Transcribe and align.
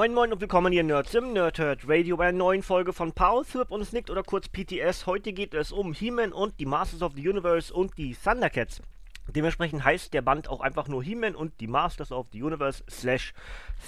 Moin 0.00 0.14
Moin 0.14 0.32
und 0.32 0.40
willkommen 0.40 0.72
hier 0.72 0.82
Nerds 0.82 1.14
im 1.14 1.34
Nerdhurt 1.34 1.86
Radio 1.86 2.16
bei 2.16 2.28
einer 2.28 2.38
neuen 2.38 2.62
Folge 2.62 2.94
von 2.94 3.12
Powerthirp 3.12 3.70
und 3.70 3.84
Snicked 3.84 4.08
oder 4.08 4.22
kurz 4.22 4.48
PTS. 4.48 5.04
Heute 5.04 5.34
geht 5.34 5.52
es 5.52 5.72
um 5.72 5.92
He-Man 5.92 6.32
und 6.32 6.58
die 6.58 6.64
Masters 6.64 7.02
of 7.02 7.12
the 7.16 7.28
Universe 7.28 7.70
und 7.70 7.98
die 7.98 8.14
Thundercats. 8.14 8.80
Dementsprechend 9.28 9.84
heißt 9.84 10.14
der 10.14 10.22
Band 10.22 10.48
auch 10.48 10.62
einfach 10.62 10.88
nur 10.88 11.02
He-Man 11.02 11.34
und 11.34 11.60
die 11.60 11.66
Masters 11.66 12.12
of 12.12 12.28
the 12.32 12.42
Universe 12.42 12.82
slash 12.88 13.34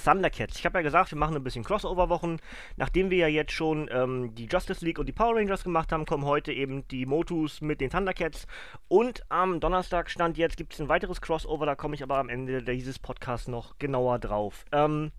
Thundercats. 0.05 0.59
Ich 0.59 0.67
habe 0.67 0.81
ja 0.81 0.83
gesagt, 0.83 1.13
wir 1.13 1.19
machen 1.19 1.35
ein 1.35 1.45
bisschen 1.45 1.65
Crossover-Wochen. 1.65 2.41
Nachdem 2.77 3.09
wir 3.09 3.17
ja 3.17 3.29
jetzt 3.29 3.53
schon 3.53 3.89
ähm, 3.91 4.35
die 4.35 4.49
Justice 4.53 4.85
League 4.85 4.99
und 4.99 5.07
die 5.07 5.13
Power 5.13 5.37
Rangers 5.37 5.65
gemacht 5.65 5.93
haben, 5.93 6.05
kommen 6.05 6.27
heute 6.27 6.53
eben 6.53 6.87
die 6.89 7.07
Motus 7.07 7.63
mit 7.63 7.81
den 7.81 7.89
Thundercats. 7.89 8.47
Und 8.87 9.23
am 9.31 9.61
Donnerstag 9.61 10.11
stand 10.11 10.37
jetzt, 10.37 10.59
gibt 10.59 10.75
es 10.75 10.81
ein 10.83 10.91
weiteres 10.91 11.23
Crossover, 11.23 11.65
da 11.65 11.75
komme 11.75 11.95
ich 11.95 12.03
aber 12.03 12.19
am 12.19 12.29
Ende 12.29 12.63
dieses 12.63 12.99
Podcasts 12.99 13.49
noch 13.49 13.79
genauer 13.79 14.19
drauf. 14.19 14.67
Ähm, 14.73 15.11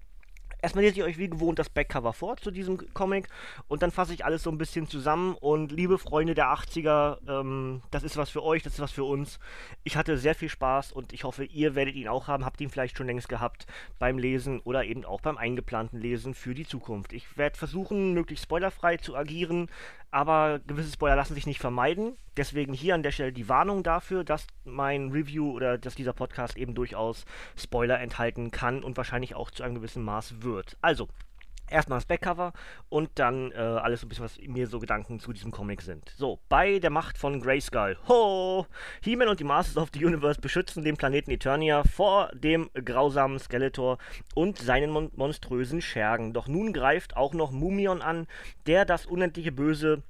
Erstmal 0.64 0.86
lese 0.86 0.96
ich 0.96 1.04
euch 1.04 1.18
wie 1.18 1.30
gewohnt 1.30 1.60
das 1.60 1.68
Backcover 1.68 2.14
vor 2.14 2.38
zu 2.38 2.50
diesem 2.50 2.94
Comic 2.94 3.28
und 3.68 3.82
dann 3.84 3.92
fasse 3.92 4.14
ich 4.14 4.24
alles 4.24 4.44
so 4.44 4.50
ein 4.50 4.58
bisschen 4.58 4.88
zusammen. 4.88 5.36
Und 5.36 5.74
liebe 5.74 5.98
Freunde 5.98 6.36
der 6.36 6.54
80er, 6.54 7.18
ähm, 7.28 7.82
das 7.92 8.04
ist 8.04 8.16
was 8.16 8.30
für 8.30 8.42
euch, 8.42 8.64
das 8.64 8.76
ist 8.76 8.80
was 8.80 8.94
für 8.94 9.04
uns. 9.04 9.40
Ich 9.84 9.98
hatte 9.98 10.18
sehr 10.18 10.36
viel 10.36 10.48
Spaß 10.48 10.94
und 10.94 11.12
ich 11.12 11.26
hoffe, 11.26 11.44
ihr 11.44 11.76
werdet 11.76 11.96
ihn 11.96 12.08
auch 12.08 12.30
haben. 12.30 12.46
Habt 12.46 12.62
ihn 12.62 12.70
vielleicht 12.70 12.98
schon 12.98 13.08
längst 13.08 13.28
gehabt 13.28 13.68
beim 14.00 14.18
Lesen 14.18 14.62
oder 14.62 14.86
eben 14.86 15.04
auch 15.04 15.20
beim 15.20 15.38
eingeplanten 15.38 16.00
Lesen 16.00 16.34
für 16.34 16.54
die 16.54 16.66
Zukunft. 16.66 17.12
Ich 17.12 17.38
werde 17.38 17.58
versuchen, 17.58 18.14
möglichst 18.14 18.46
spoilerfrei 18.46 18.96
zu 18.96 19.18
agieren, 19.18 19.68
aber 20.14 20.60
gewisse 20.60 20.92
Spoiler 20.92 21.16
lassen 21.16 21.34
sich 21.34 21.48
nicht 21.48 21.60
vermeiden. 21.60 22.16
Deswegen 22.38 22.72
hier 22.72 22.94
an 22.94 23.02
der 23.02 23.12
Stelle 23.12 23.34
die 23.34 23.50
Warnung 23.50 23.82
dafür, 23.82 24.24
dass 24.24 24.46
mein 24.64 25.10
Review 25.12 25.52
oder 25.52 25.80
dass 25.80 25.96
dieser 25.96 26.14
Podcast 26.14 26.56
eben 26.56 26.76
durchaus 26.76 27.26
Spoiler 27.58 28.00
enthalten 28.00 28.52
kann 28.52 28.84
und 28.84 28.96
wahrscheinlich 28.96 29.34
auch 29.34 29.50
zu 29.50 29.64
einem 29.64 29.76
gewissen 29.76 30.04
Maß 30.04 30.44
wird. 30.44 30.78
Also, 30.82 31.10
erstmal 31.70 31.98
das 31.98 32.06
Backcover 32.06 32.54
und 32.90 33.10
dann 33.16 33.52
äh, 33.52 33.56
alles 33.56 34.02
so 34.02 34.06
ein 34.06 34.10
bisschen, 34.10 34.26
was 34.26 34.38
mir 34.40 34.68
so 34.68 34.80
Gedanken 34.80 35.20
zu 35.20 35.34
diesem 35.34 35.52
Comic 35.52 35.82
sind. 35.82 36.10
So, 36.16 36.40
bei 36.50 36.80
der 36.80 36.90
Macht 36.90 37.18
von 37.18 37.42
Grayskull. 37.42 37.98
Ho! 38.08 38.68
He-Man 39.02 39.28
und 39.28 39.40
die 39.40 39.44
Masters 39.44 39.78
of 39.78 39.90
the 39.94 40.06
Universe 40.06 40.40
beschützen 40.40 40.84
den 40.84 40.98
Planeten 40.98 41.32
Eternia 41.32 41.84
vor 41.84 42.30
dem 42.34 42.70
grausamen 42.74 43.40
Skeletor 43.40 43.98
und 44.36 44.58
seinen 44.58 44.92
mon 44.92 45.12
monströsen 45.16 45.82
Schergen. 45.82 46.34
Doch 46.34 46.48
nun 46.48 46.74
greift 46.74 47.16
auch 47.18 47.34
noch 47.34 47.52
Mumion 47.52 48.02
an, 48.02 48.28
der 48.68 48.86
das 48.86 49.06
unendliche 49.06 49.52
Böse 49.52 50.04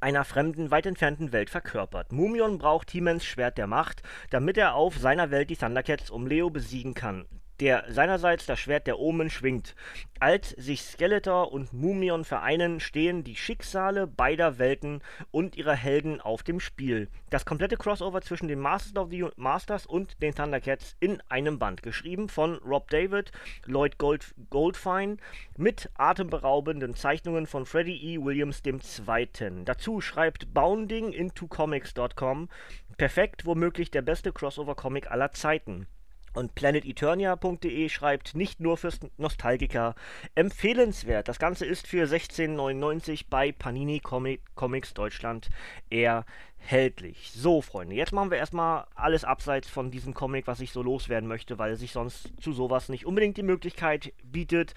einer 0.00 0.24
fremden, 0.24 0.70
weit 0.70 0.86
entfernten 0.86 1.32
Welt 1.32 1.50
verkörpert. 1.50 2.12
Mumion 2.12 2.58
braucht 2.58 2.90
He-Mans 2.90 3.24
Schwert 3.24 3.58
der 3.58 3.66
Macht, 3.66 4.02
damit 4.30 4.58
er 4.58 4.74
auf 4.74 4.98
seiner 4.98 5.30
Welt 5.30 5.48
die 5.50 5.56
Thundercats 5.56 6.10
um 6.10 6.26
Leo 6.26 6.50
besiegen 6.50 6.94
kann 6.94 7.24
der 7.60 7.84
seinerseits 7.88 8.46
das 8.46 8.60
Schwert 8.60 8.86
der 8.86 8.98
Omen 8.98 9.30
schwingt. 9.30 9.74
Als 10.18 10.50
sich 10.50 10.82
Skeletor 10.82 11.52
und 11.52 11.72
Mumion 11.72 12.24
vereinen, 12.24 12.80
stehen 12.80 13.22
die 13.22 13.36
Schicksale 13.36 14.06
beider 14.06 14.58
Welten 14.58 15.02
und 15.30 15.56
ihrer 15.56 15.74
Helden 15.74 16.20
auf 16.20 16.42
dem 16.42 16.60
Spiel. 16.60 17.08
Das 17.28 17.44
komplette 17.44 17.76
Crossover 17.76 18.22
zwischen 18.22 18.48
den 18.48 18.60
Masters 18.60 18.96
of 18.96 19.10
the 19.10 19.26
Masters 19.36 19.86
und 19.86 20.22
den 20.22 20.34
Thundercats 20.34 20.96
in 21.00 21.20
einem 21.28 21.58
Band, 21.58 21.82
geschrieben 21.82 22.28
von 22.28 22.56
Rob 22.56 22.88
David, 22.90 23.30
Lloyd 23.66 23.98
Gold 23.98 24.34
Goldfine, 24.48 25.18
mit 25.56 25.90
atemberaubenden 25.94 26.94
Zeichnungen 26.94 27.46
von 27.46 27.66
Freddie 27.66 28.14
E. 28.14 28.18
Williams 28.18 28.62
II. 28.64 29.28
Dazu 29.64 30.00
schreibt 30.00 30.54
Bounding 30.54 31.12
into 31.12 31.46
Comics.com, 31.46 32.48
perfekt, 32.96 33.44
womöglich 33.44 33.90
der 33.90 34.02
beste 34.02 34.32
Crossover-Comic 34.32 35.10
aller 35.10 35.32
Zeiten. 35.32 35.86
Und 36.36 36.54
planeteternia.de 36.54 37.88
schreibt 37.88 38.34
nicht 38.34 38.60
nur 38.60 38.76
fürs 38.76 39.00
Nostalgiker 39.16 39.94
empfehlenswert. 40.34 41.28
Das 41.28 41.38
Ganze 41.38 41.64
ist 41.64 41.86
für 41.86 42.04
16,99 42.04 43.24
bei 43.30 43.52
Panini 43.52 44.00
Comic 44.00 44.42
Comics 44.54 44.92
Deutschland 44.92 45.48
erhältlich. 45.88 47.32
So, 47.32 47.62
Freunde, 47.62 47.96
jetzt 47.96 48.12
machen 48.12 48.30
wir 48.30 48.36
erstmal 48.36 48.84
alles 48.94 49.24
abseits 49.24 49.70
von 49.70 49.90
diesem 49.90 50.12
Comic, 50.12 50.46
was 50.46 50.60
ich 50.60 50.72
so 50.72 50.82
loswerden 50.82 51.26
möchte, 51.26 51.58
weil 51.58 51.74
sich 51.76 51.92
sonst 51.92 52.30
zu 52.38 52.52
sowas 52.52 52.90
nicht 52.90 53.06
unbedingt 53.06 53.38
die 53.38 53.42
Möglichkeit 53.42 54.12
bietet. 54.22 54.74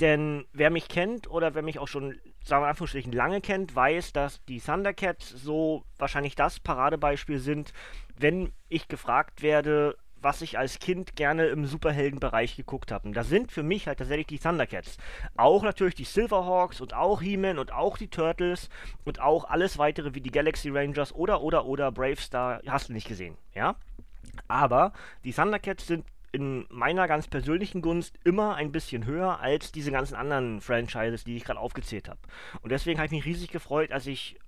Denn 0.00 0.46
wer 0.54 0.70
mich 0.70 0.88
kennt 0.88 1.30
oder 1.30 1.54
wer 1.54 1.60
mich 1.60 1.78
auch 1.78 1.88
schon, 1.88 2.18
sagen 2.42 2.62
wir 2.62 2.68
in 2.68 2.70
Anführungsstrichen, 2.70 3.12
lange 3.12 3.42
kennt, 3.42 3.76
weiß, 3.76 4.14
dass 4.14 4.42
die 4.46 4.62
Thundercats 4.62 5.28
so 5.28 5.84
wahrscheinlich 5.98 6.36
das 6.36 6.58
Paradebeispiel 6.58 7.38
sind, 7.38 7.74
wenn 8.16 8.50
ich 8.70 8.88
gefragt 8.88 9.42
werde, 9.42 9.98
was 10.22 10.42
ich 10.42 10.58
als 10.58 10.78
Kind 10.78 11.16
gerne 11.16 11.46
im 11.46 11.66
Superheldenbereich 11.66 12.56
geguckt 12.56 12.92
habe. 12.92 13.08
Und 13.08 13.14
da 13.14 13.24
sind 13.24 13.52
für 13.52 13.62
mich 13.62 13.86
halt 13.86 13.98
tatsächlich 13.98 14.26
die 14.26 14.38
Thundercats. 14.38 14.98
Auch 15.36 15.62
natürlich 15.62 15.94
die 15.94 16.04
Silverhawks 16.04 16.80
und 16.80 16.94
auch 16.94 17.20
He-Man 17.20 17.58
und 17.58 17.72
auch 17.72 17.98
die 17.98 18.08
Turtles 18.08 18.68
und 19.04 19.20
auch 19.20 19.44
alles 19.44 19.78
weitere 19.78 20.14
wie 20.14 20.20
die 20.20 20.30
Galaxy 20.30 20.70
Rangers 20.70 21.14
oder 21.14 21.42
oder 21.42 21.66
oder 21.66 21.92
Bravestar. 21.92 22.60
Hast 22.66 22.88
du 22.88 22.92
nicht 22.92 23.08
gesehen, 23.08 23.36
ja? 23.54 23.76
Aber 24.48 24.92
die 25.24 25.32
Thundercats 25.32 25.86
sind 25.86 26.04
in 26.32 26.66
meiner 26.70 27.06
ganz 27.08 27.28
persönlichen 27.28 27.82
Gunst 27.82 28.18
immer 28.24 28.54
ein 28.54 28.72
bisschen 28.72 29.04
höher 29.04 29.40
als 29.40 29.70
diese 29.70 29.92
ganzen 29.92 30.14
anderen 30.14 30.62
Franchises, 30.62 31.24
die 31.24 31.36
ich 31.36 31.44
gerade 31.44 31.60
aufgezählt 31.60 32.08
habe. 32.08 32.18
Und 32.62 32.72
deswegen 32.72 32.98
habe 32.98 33.06
ich 33.06 33.12
mich 33.12 33.26
riesig 33.26 33.50
gefreut, 33.50 33.92
als 33.92 34.06
ich 34.06 34.38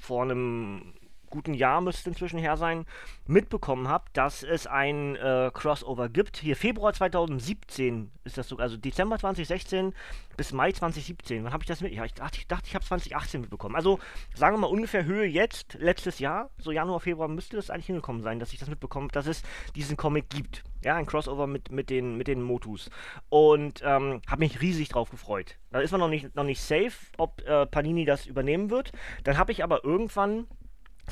vor 0.00 0.22
einem 0.22 0.94
guten 1.30 1.54
Jahr 1.54 1.80
müsste 1.80 2.10
inzwischen 2.10 2.38
her 2.38 2.56
sein, 2.56 2.86
mitbekommen 3.26 3.88
habe, 3.88 4.04
dass 4.12 4.42
es 4.42 4.66
ein 4.66 5.16
äh, 5.16 5.50
Crossover 5.52 6.08
gibt. 6.08 6.38
Hier 6.38 6.56
Februar 6.56 6.92
2017 6.92 8.10
ist 8.24 8.38
das 8.38 8.48
so, 8.48 8.56
also 8.56 8.76
Dezember 8.76 9.18
2016 9.18 9.94
bis 10.36 10.52
Mai 10.52 10.72
2017. 10.72 11.44
Wann 11.44 11.52
habe 11.52 11.62
ich 11.62 11.68
das 11.68 11.80
mit? 11.80 11.92
Ja, 11.92 12.04
ich 12.04 12.14
dachte, 12.14 12.38
ich, 12.38 12.46
dachte, 12.46 12.66
ich 12.66 12.74
habe 12.74 12.84
2018 12.84 13.40
mitbekommen. 13.40 13.74
Also 13.74 13.98
sagen 14.34 14.56
wir 14.56 14.60
mal 14.60 14.66
ungefähr 14.66 15.04
Höhe 15.04 15.24
jetzt, 15.24 15.74
letztes 15.80 16.18
Jahr, 16.18 16.50
so 16.58 16.72
Januar, 16.72 17.00
Februar 17.00 17.28
müsste 17.28 17.56
das 17.56 17.70
eigentlich 17.70 17.86
hingekommen 17.86 18.22
sein, 18.22 18.38
dass 18.38 18.52
ich 18.52 18.58
das 18.58 18.68
mitbekomme, 18.68 19.08
dass 19.08 19.26
es 19.26 19.42
diesen 19.74 19.96
Comic 19.96 20.28
gibt. 20.30 20.64
Ja, 20.84 20.96
ein 20.96 21.06
Crossover 21.06 21.46
mit, 21.46 21.70
mit, 21.70 21.90
den, 21.90 22.16
mit 22.16 22.28
den 22.28 22.42
Motus. 22.42 22.90
Und 23.28 23.82
ähm, 23.84 24.20
habe 24.28 24.40
mich 24.40 24.60
riesig 24.60 24.88
drauf 24.88 25.10
gefreut. 25.10 25.56
Da 25.70 25.80
ist 25.80 25.90
man 25.90 26.00
noch 26.00 26.08
nicht, 26.08 26.34
noch 26.36 26.44
nicht 26.44 26.60
safe, 26.60 26.92
ob 27.16 27.42
äh, 27.46 27.66
Panini 27.66 28.04
das 28.04 28.26
übernehmen 28.26 28.70
wird. 28.70 28.92
Dann 29.24 29.38
habe 29.38 29.52
ich 29.52 29.64
aber 29.64 29.84
irgendwann 29.84 30.46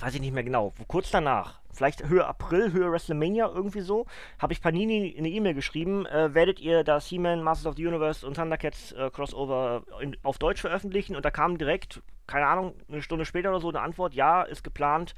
weiß 0.01 0.15
ich 0.15 0.21
nicht 0.21 0.35
mehr 0.35 0.45
genau, 0.45 0.73
kurz 0.89 1.11
danach, 1.11 1.61
vielleicht 1.73 2.09
Höhe 2.09 2.27
April, 2.27 2.73
Höhe 2.73 2.91
WrestleMania, 2.91 3.51
irgendwie 3.53 3.81
so, 3.81 4.07
habe 4.39 4.53
ich 4.53 4.61
Panini 4.61 5.15
eine 5.17 5.29
E-Mail 5.29 5.55
geschrieben, 5.55 6.07
äh, 6.07 6.35
werdet 6.35 6.61
ihr 6.61 6.85
das 6.85 7.07
He-Man, 7.07 7.43
Masters 7.43 7.67
of 7.67 7.77
the 7.77 7.87
Universe 7.87 8.27
und 8.27 8.35
Thundercats 8.35 8.93
äh, 8.93 9.11
Crossover 9.11 9.85
in, 10.01 10.17
auf 10.23 10.39
Deutsch 10.39 10.61
veröffentlichen? 10.61 11.17
Und 11.17 11.25
da 11.25 11.31
kam 11.31 11.59
direkt, 11.59 12.03
keine 12.27 12.47
Ahnung, 12.47 12.75
eine 12.89 13.03
Stunde 13.03 13.25
später 13.25 13.51
oder 13.51 13.61
so 13.61 13.69
eine 13.69 13.81
Antwort, 13.81 14.15
ja, 14.15 14.43
ist 14.43 14.65
geplant. 14.65 15.15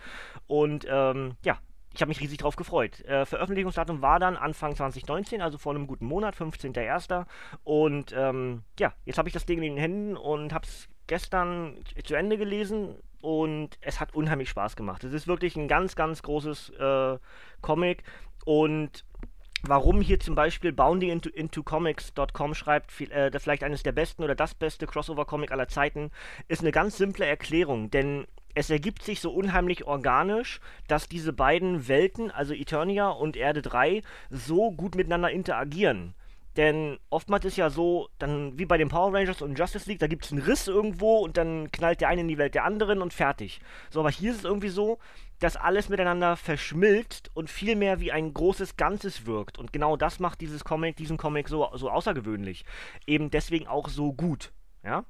Und 0.46 0.86
ähm, 0.88 1.36
ja, 1.44 1.58
ich 1.94 2.02
habe 2.02 2.10
mich 2.10 2.20
riesig 2.20 2.38
drauf 2.38 2.56
gefreut. 2.56 3.00
Äh, 3.06 3.24
Veröffentlichungsdatum 3.24 4.02
war 4.02 4.20
dann 4.20 4.36
Anfang 4.36 4.76
2019, 4.76 5.40
also 5.40 5.56
vor 5.56 5.74
einem 5.74 5.86
guten 5.86 6.04
Monat, 6.04 6.36
15.01. 6.36 7.24
Und 7.64 8.14
ähm, 8.14 8.62
ja, 8.78 8.92
jetzt 9.06 9.16
habe 9.16 9.28
ich 9.28 9.32
das 9.32 9.46
Ding 9.46 9.58
in 9.58 9.74
den 9.74 9.78
Händen 9.78 10.16
und 10.16 10.52
habe 10.52 10.66
es 10.66 10.88
gestern 11.06 11.78
zu 12.04 12.14
Ende 12.14 12.36
gelesen 12.36 12.96
und 13.20 13.78
es 13.80 14.00
hat 14.00 14.14
unheimlich 14.14 14.48
Spaß 14.50 14.76
gemacht. 14.76 15.04
Es 15.04 15.12
ist 15.12 15.26
wirklich 15.26 15.56
ein 15.56 15.68
ganz, 15.68 15.96
ganz 15.96 16.22
großes 16.22 16.70
äh, 16.70 17.18
Comic 17.60 18.02
und 18.44 19.04
warum 19.62 20.00
hier 20.00 20.20
zum 20.20 20.34
Beispiel 20.34 20.72
Bounding 20.72 21.10
into, 21.10 21.28
into 21.30 21.62
Comics.com 21.62 22.54
schreibt, 22.54 22.92
viel, 22.92 23.10
äh, 23.10 23.30
vielleicht 23.38 23.64
eines 23.64 23.82
der 23.82 23.92
besten 23.92 24.22
oder 24.22 24.34
das 24.34 24.54
beste 24.54 24.86
Crossover-Comic 24.86 25.52
aller 25.52 25.68
Zeiten, 25.68 26.10
ist 26.48 26.60
eine 26.60 26.72
ganz 26.72 26.96
simple 26.96 27.26
Erklärung, 27.26 27.90
denn 27.90 28.26
es 28.54 28.70
ergibt 28.70 29.02
sich 29.02 29.20
so 29.20 29.32
unheimlich 29.32 29.84
organisch, 29.84 30.60
dass 30.88 31.08
diese 31.08 31.34
beiden 31.34 31.88
Welten, 31.88 32.30
also 32.30 32.54
Eternia 32.54 33.10
und 33.10 33.36
Erde 33.36 33.60
3, 33.60 34.02
so 34.30 34.72
gut 34.72 34.94
miteinander 34.94 35.30
interagieren. 35.30 36.14
Denn 36.56 36.98
oftmals 37.10 37.44
ist 37.44 37.56
ja 37.56 37.68
so, 37.68 38.08
dann 38.18 38.58
wie 38.58 38.64
bei 38.64 38.78
den 38.78 38.88
Power 38.88 39.12
Rangers 39.12 39.42
und 39.42 39.58
Justice 39.58 39.88
League, 39.88 39.98
da 39.98 40.06
gibt 40.06 40.24
es 40.24 40.32
einen 40.32 40.40
Riss 40.40 40.68
irgendwo 40.68 41.18
und 41.18 41.36
dann 41.36 41.70
knallt 41.70 42.00
der 42.00 42.08
eine 42.08 42.22
in 42.22 42.28
die 42.28 42.38
Welt 42.38 42.54
der 42.54 42.64
anderen 42.64 43.02
und 43.02 43.12
fertig. 43.12 43.60
So, 43.90 44.00
aber 44.00 44.10
hier 44.10 44.30
ist 44.30 44.38
es 44.38 44.44
irgendwie 44.44 44.70
so, 44.70 44.98
dass 45.38 45.56
alles 45.56 45.90
miteinander 45.90 46.36
verschmilzt 46.36 47.30
und 47.34 47.50
viel 47.50 47.76
mehr 47.76 48.00
wie 48.00 48.10
ein 48.10 48.32
großes 48.32 48.76
Ganzes 48.76 49.26
wirkt. 49.26 49.58
Und 49.58 49.72
genau 49.72 49.96
das 49.98 50.18
macht 50.18 50.40
dieses 50.40 50.64
Comic, 50.64 50.96
diesen 50.96 51.18
Comic 51.18 51.48
so, 51.48 51.68
so 51.74 51.90
außergewöhnlich. 51.90 52.64
Eben 53.06 53.30
deswegen 53.30 53.66
auch 53.66 53.88
so 53.88 54.14
gut. 54.14 54.52
Ja? 54.82 55.04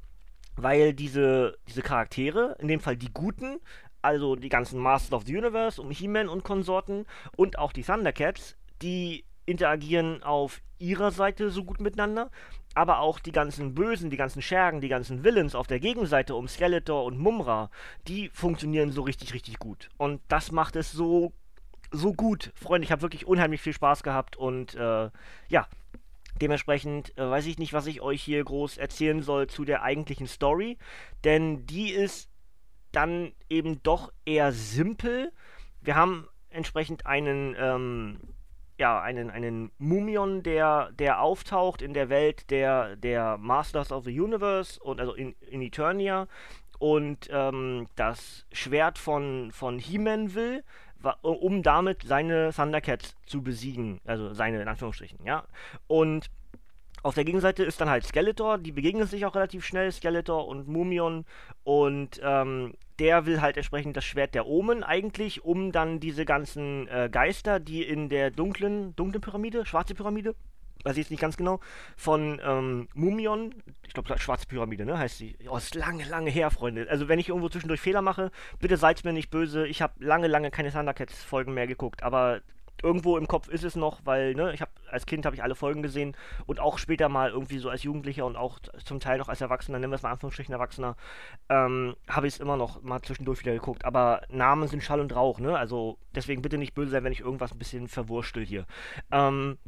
Weil 0.57 0.95
diese, 0.95 1.57
diese 1.69 1.83
Charaktere, 1.83 2.57
in 2.59 2.67
dem 2.67 2.81
Fall 2.81 2.97
die 2.97 3.13
Guten, 3.13 3.61
also 4.03 4.35
die 4.35 4.49
ganzen 4.49 4.81
Masters 4.81 5.13
of 5.13 5.25
the 5.27 5.37
Universe 5.37 5.81
um 5.81 5.91
He-Man 5.93 6.29
und 6.29 6.43
Konsorten 6.43 7.07
und 7.37 7.59
auch 7.59 7.73
die 7.73 7.83
Thundercats, 7.83 8.57
die 8.83 9.25
interagieren 9.47 10.23
auf 10.23 10.61
ihrer 10.79 11.11
Seite 11.11 11.51
so 11.51 11.65
gut 11.65 11.81
miteinander, 11.81 12.31
aber 12.75 13.01
auch 13.01 13.19
die 13.19 13.33
ganzen 13.33 13.75
Bösen, 13.75 14.11
die 14.11 14.17
ganzen 14.17 14.43
Schergen, 14.43 14.81
die 14.81 14.89
ganzen 14.89 15.25
Villains 15.25 15.55
auf 15.55 15.67
der 15.67 15.81
Gegenseite 15.81 16.35
um 16.35 16.49
Skeletor 16.49 17.05
und 17.05 17.19
Mumra, 17.19 17.71
die 18.07 18.29
funktionieren 18.35 18.93
so 18.93 19.03
richtig, 19.03 19.33
richtig 19.33 19.59
gut. 19.59 19.89
Und 19.97 20.21
das 20.29 20.53
macht 20.53 20.77
es 20.77 20.93
so, 20.93 21.33
so 21.91 22.13
gut. 22.13 22.53
Freunde, 22.55 22.85
ich 22.85 22.93
habe 22.93 23.03
wirklich 23.03 23.27
unheimlich 23.27 23.63
viel 23.63 23.73
Spaß 23.73 24.03
gehabt 24.03 24.37
und 24.37 24.75
äh, 24.75 25.11
ja, 25.49 25.67
Dementsprechend 26.41 27.17
äh, 27.17 27.31
weiß 27.31 27.47
ich 27.47 27.59
nicht, 27.59 27.73
was 27.73 27.87
ich 27.87 28.03
euch 28.03 28.23
hier 28.23 28.45
groß 28.45 28.77
erzählen 28.77 29.23
soll 29.23 29.47
zu 29.47 29.65
der 29.65 29.83
eigentlichen 29.83 30.27
Story, 30.27 30.77
denn 31.25 31.67
die 31.67 31.91
ist 31.91 32.29
dann 32.93 33.33
eben 33.49 33.83
doch 33.83 34.13
eher 34.27 34.53
simpel. 34.53 35.33
Wir 35.81 35.97
haben 35.97 36.29
entsprechend 36.51 37.07
einen 37.07 37.57
ähm, 37.59 38.21
ja, 38.79 39.01
einen, 39.01 39.31
einen 39.31 39.71
Mumion, 39.79 40.43
der, 40.43 40.91
der 40.93 41.21
auftaucht 41.21 41.83
in 41.83 41.95
der 41.95 42.09
Welt 42.09 42.51
der, 42.51 42.97
der 42.97 43.39
Masters 43.39 43.93
of 43.93 44.05
the 44.05 44.21
Universe 44.21 44.79
und 44.81 45.01
also 45.01 45.15
in, 45.15 45.35
in 45.51 45.63
Eternia 45.63 46.29
und 46.79 47.29
ähm, 47.31 47.89
das 47.97 48.47
Schwert 48.53 48.99
von, 48.99 49.51
von 49.53 49.79
He-Man 49.79 50.35
will, 50.35 50.63
um 51.23 51.63
damit 51.63 52.03
seine 52.03 52.53
Thundercats 52.53 53.15
zu 53.27 53.43
besiegen. 53.43 54.01
Also 54.05 54.35
seine, 54.35 54.61
in 54.61 54.69
Anführungsstrichen, 54.69 55.25
ja. 55.25 55.45
Und 55.87 56.31
auf 57.07 57.15
der 57.15 57.25
Gegenseite 57.25 57.63
ist 57.63 57.81
dann 57.81 57.89
halt 57.89 58.05
Skeletor, 58.05 58.59
die 58.59 58.73
begegnen 58.73 59.07
sich 59.07 59.25
auch 59.27 59.37
relativ 59.37 59.65
schnell, 59.65 59.93
Skeletor 59.93 60.49
und 60.49 60.67
Mumion. 60.67 61.25
Und 61.63 62.21
ähm, 62.21 62.75
der 62.99 63.27
will 63.27 63.41
halt 63.41 63.57
entsprechend 63.57 63.97
das 63.97 64.05
Schwert 64.05 64.35
der 64.35 64.49
Omen 64.49 64.83
eigentlich, 64.83 65.45
um 65.45 65.71
dann 65.71 66.01
diese 66.01 66.25
ganzen 66.25 66.89
äh, 66.89 67.09
Geister, 67.11 67.61
die 67.61 67.85
in 67.85 68.09
der 68.09 68.33
dunklen, 68.33 68.97
dunklen 68.97 69.21
Pyramide, 69.21 69.65
schwarze 69.65 69.95
Pyramide, 69.95 70.35
weiß 70.83 70.95
ich 70.95 71.05
jetzt 71.05 71.11
nicht 71.13 71.21
ganz 71.21 71.37
genau, 71.37 71.61
von 71.97 72.41
ähm, 72.45 72.89
Mumion, 72.93 73.55
ich 73.87 73.95
glaube, 73.95 74.19
schwarze 74.19 74.49
Pyramide, 74.49 74.85
ne, 74.85 74.99
heißt 74.99 75.19
sie. 75.19 75.37
Oh, 75.49 75.57
ist 75.57 75.77
lange, 75.77 76.05
lange 76.07 76.31
her, 76.31 76.51
Freunde. 76.51 76.89
Also, 76.91 77.07
wenn 77.07 77.21
ich 77.21 77.29
irgendwo 77.29 77.49
zwischendurch 77.49 77.81
Fehler 77.81 78.03
mache, 78.03 78.33
bitte 78.59 78.77
seid 78.77 79.05
mir 79.05 79.13
nicht 79.13 79.31
böse. 79.31 79.69
Ich 79.69 79.81
habe 79.81 80.05
lange, 80.05 80.27
lange 80.27 80.51
keine 80.51 80.73
Thundercats-Folgen 80.73 81.55
mehr 81.55 81.69
geguckt, 81.69 82.03
aber 82.03 82.41
irgendwo 82.83 83.17
im 83.17 83.27
Kopf 83.27 83.49
ist 83.49 83.65
es 83.65 83.77
noch, 83.77 84.01
weil, 84.05 84.35
ne, 84.35 84.53
ich 84.53 84.61
habe 84.61 84.71
als 84.91 85.07
Kind 85.07 85.27
habe 85.27 85.35
ich 85.35 85.43
alle 85.43 85.55
Folgen 85.55 85.83
gesehen 85.83 86.17
und 86.47 86.61
auch 86.61 86.79
später 86.79 87.09
mal 87.09 87.31
irgendwie 87.31 87.59
so 87.59 87.69
als 87.69 87.83
Jugendlicher 87.83 88.25
und 88.25 88.37
auch 88.37 88.59
zum 88.85 89.01
Teil 89.01 89.19
noch 89.19 89.29
als 89.29 89.41
Erwachsener, 89.41 89.79
nennen 89.79 89.93
wir 89.93 89.97
es 89.97 90.03
mal 90.03 90.13
Anführungsstrichen 90.13 90.53
Erwachsener, 90.53 90.97
ähm, 91.49 91.97
habe 92.09 92.27
ich 92.27 92.35
es 92.35 92.41
immer 92.41 92.57
noch 92.57 92.83
mal 92.83 93.03
zwischendurch 93.03 93.41
wieder 93.41 93.53
geguckt. 93.53 93.85
Aber 93.85 94.23
Namen 94.29 94.69
sind 94.69 94.83
Schall 94.83 95.01
und 95.01 95.15
Rauch, 95.15 95.39
ne? 95.41 95.59
Also 95.59 95.99
deswegen 96.15 96.43
bitte 96.43 96.59
nicht 96.59 96.75
böse 96.75 96.91
sein, 96.91 97.05
wenn 97.05 97.13
ich 97.13 97.21
irgendwas 97.21 97.53
ein 97.53 97.59
bisschen 97.59 97.89
verwurstel 97.89 98.45
hier. 98.45 98.67
Ähm, 99.11 99.59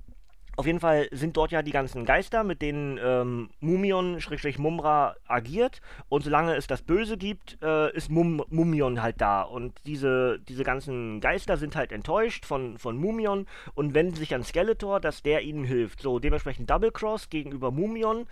auf 0.59 0.67
jeden 0.67 0.81
Fall 0.81 1.09
sind 1.13 1.37
dort 1.37 1.53
ja 1.53 1.63
die 1.63 1.71
ganzen 1.71 2.05
Geister, 2.05 2.43
mit 2.43 2.63
denen 2.63 2.99
ähm, 3.01 3.49
Mumion-Mumra 3.61 5.15
agiert. 5.29 5.81
Und 6.09 6.25
solange 6.25 6.57
es 6.57 6.67
das 6.67 6.83
Böse 6.83 7.17
gibt, 7.17 7.63
äh, 7.63 7.95
ist 7.95 8.11
Mum 8.11 8.45
Mumion 8.51 9.01
halt 9.01 9.21
da. 9.21 9.43
Und 9.43 9.79
diese, 9.87 10.41
diese 10.41 10.65
ganzen 10.65 11.21
Geister 11.21 11.59
sind 11.59 11.77
halt 11.77 11.93
enttäuscht 11.93 12.45
von, 12.45 12.77
von 12.77 12.97
Mumion 12.97 13.47
und 13.75 13.95
wenden 13.95 14.17
sich 14.17 14.35
an 14.35 14.43
Skeletor, 14.43 14.99
dass 14.99 15.23
der 15.23 15.43
ihnen 15.43 15.63
hilft. 15.63 16.03
So, 16.03 16.19
dementsprechend 16.19 16.69
Double 16.69 16.91
Cross 16.91 17.31
gegenüber 17.31 17.71
Mumion. 17.71 18.27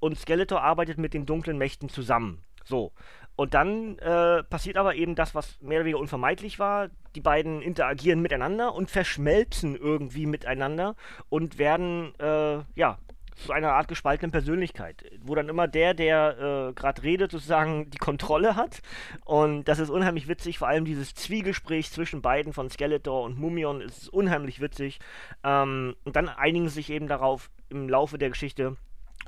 Und 0.00 0.18
Skeletor 0.18 0.60
arbeitet 0.60 0.98
mit 0.98 1.14
den 1.14 1.24
dunklen 1.24 1.56
Mächten 1.56 1.88
zusammen. 1.88 2.42
So. 2.62 2.92
Und 3.40 3.54
dann 3.54 3.98
äh, 4.00 4.42
passiert 4.42 4.76
aber 4.76 4.96
eben 4.96 5.14
das, 5.14 5.34
was 5.34 5.58
mehr 5.62 5.78
oder 5.78 5.86
weniger 5.86 5.98
unvermeidlich 5.98 6.58
war. 6.58 6.90
Die 7.14 7.22
beiden 7.22 7.62
interagieren 7.62 8.20
miteinander 8.20 8.74
und 8.74 8.90
verschmelzen 8.90 9.76
irgendwie 9.76 10.26
miteinander 10.26 10.94
und 11.30 11.56
werden, 11.56 12.12
äh, 12.18 12.58
ja, 12.74 12.98
zu 13.36 13.50
einer 13.54 13.72
Art 13.72 13.88
gespaltenen 13.88 14.30
Persönlichkeit, 14.30 15.10
wo 15.22 15.34
dann 15.34 15.48
immer 15.48 15.68
der, 15.68 15.94
der 15.94 16.68
äh, 16.68 16.72
gerade 16.74 17.02
redet, 17.02 17.30
sozusagen 17.30 17.88
die 17.88 17.96
Kontrolle 17.96 18.56
hat. 18.56 18.82
Und 19.24 19.64
das 19.68 19.78
ist 19.78 19.88
unheimlich 19.88 20.28
witzig, 20.28 20.58
vor 20.58 20.68
allem 20.68 20.84
dieses 20.84 21.14
Zwiegespräch 21.14 21.90
zwischen 21.90 22.20
beiden 22.20 22.52
von 22.52 22.68
Skeletor 22.68 23.22
und 23.22 23.38
Mumion 23.38 23.80
ist 23.80 24.10
unheimlich 24.10 24.60
witzig. 24.60 24.98
Ähm, 25.44 25.96
und 26.04 26.14
dann 26.14 26.28
einigen 26.28 26.68
sie 26.68 26.74
sich 26.74 26.90
eben 26.90 27.08
darauf 27.08 27.50
im 27.70 27.88
Laufe 27.88 28.18
der 28.18 28.28
Geschichte, 28.28 28.76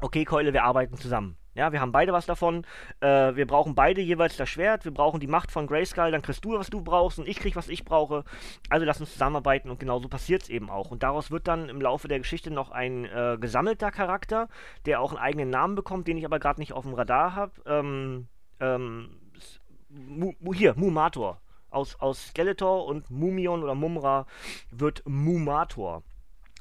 okay, 0.03 0.27
Keule, 0.27 0.53
wir 0.53 0.65
arbeiten 0.65 0.99
zusammen. 0.99 1.39
Ja, 1.55 1.71
wir 1.73 1.81
haben 1.81 1.93
beide 1.93 2.13
was 2.13 2.25
davon. 2.25 2.65
Äh, 3.01 3.37
wir 3.37 3.47
brauchen 3.47 3.75
beide 3.75 4.01
jeweils 4.01 4.37
das 4.37 4.49
Schwert. 4.49 4.85
Wir 4.85 4.93
brauchen 4.93 5.21
die 5.21 5.27
Macht 5.27 5.53
von 5.53 5.67
Grayskull. 5.67 6.11
Dann 6.11 6.23
kriegst 6.23 6.45
du, 6.45 6.59
was 6.59 6.71
du 6.71 6.83
brauchst 6.83 7.19
und 7.19 7.29
ich 7.29 7.39
krieg, 7.39 7.57
was 7.57 7.69
ich 7.69 7.85
brauche. 7.85 8.25
Also 8.71 8.87
lass 8.87 9.01
uns 9.01 9.13
zusammenarbeiten 9.13 9.71
und 9.71 9.79
genau 9.79 9.99
so 10.01 10.09
passiert 10.09 10.43
es 10.43 10.49
eben 10.49 10.71
auch. 10.71 10.91
Und 10.91 11.03
daraus 11.03 11.31
wird 11.31 11.49
dann 11.49 11.69
im 11.69 11.81
Laufe 11.81 12.09
der 12.09 12.19
Geschichte 12.19 12.51
noch 12.51 12.71
ein 12.71 13.05
äh, 13.05 13.37
gesammelter 13.39 13.91
Charakter, 13.91 14.49
der 14.87 15.01
auch 15.01 15.11
einen 15.11 15.21
eigenen 15.21 15.51
Namen 15.51 15.75
bekommt, 15.75 16.09
den 16.09 16.17
ich 16.17 16.25
aber 16.25 16.39
gerade 16.39 16.61
nicht 16.61 16.73
auf 16.73 16.85
dem 16.85 16.95
Radar 16.95 17.35
habe. 17.35 17.53
Ähm, 17.67 18.29
ähm, 18.61 19.11
hier, 20.55 20.75
Mumator. 20.77 21.41
Aus, 21.69 21.99
aus 22.01 22.29
Skeletor 22.29 22.85
und 22.87 23.11
Mumion 23.11 23.63
oder 23.63 23.75
Mumra 23.75 24.27
wird 24.71 25.03
Mumator. 25.07 26.03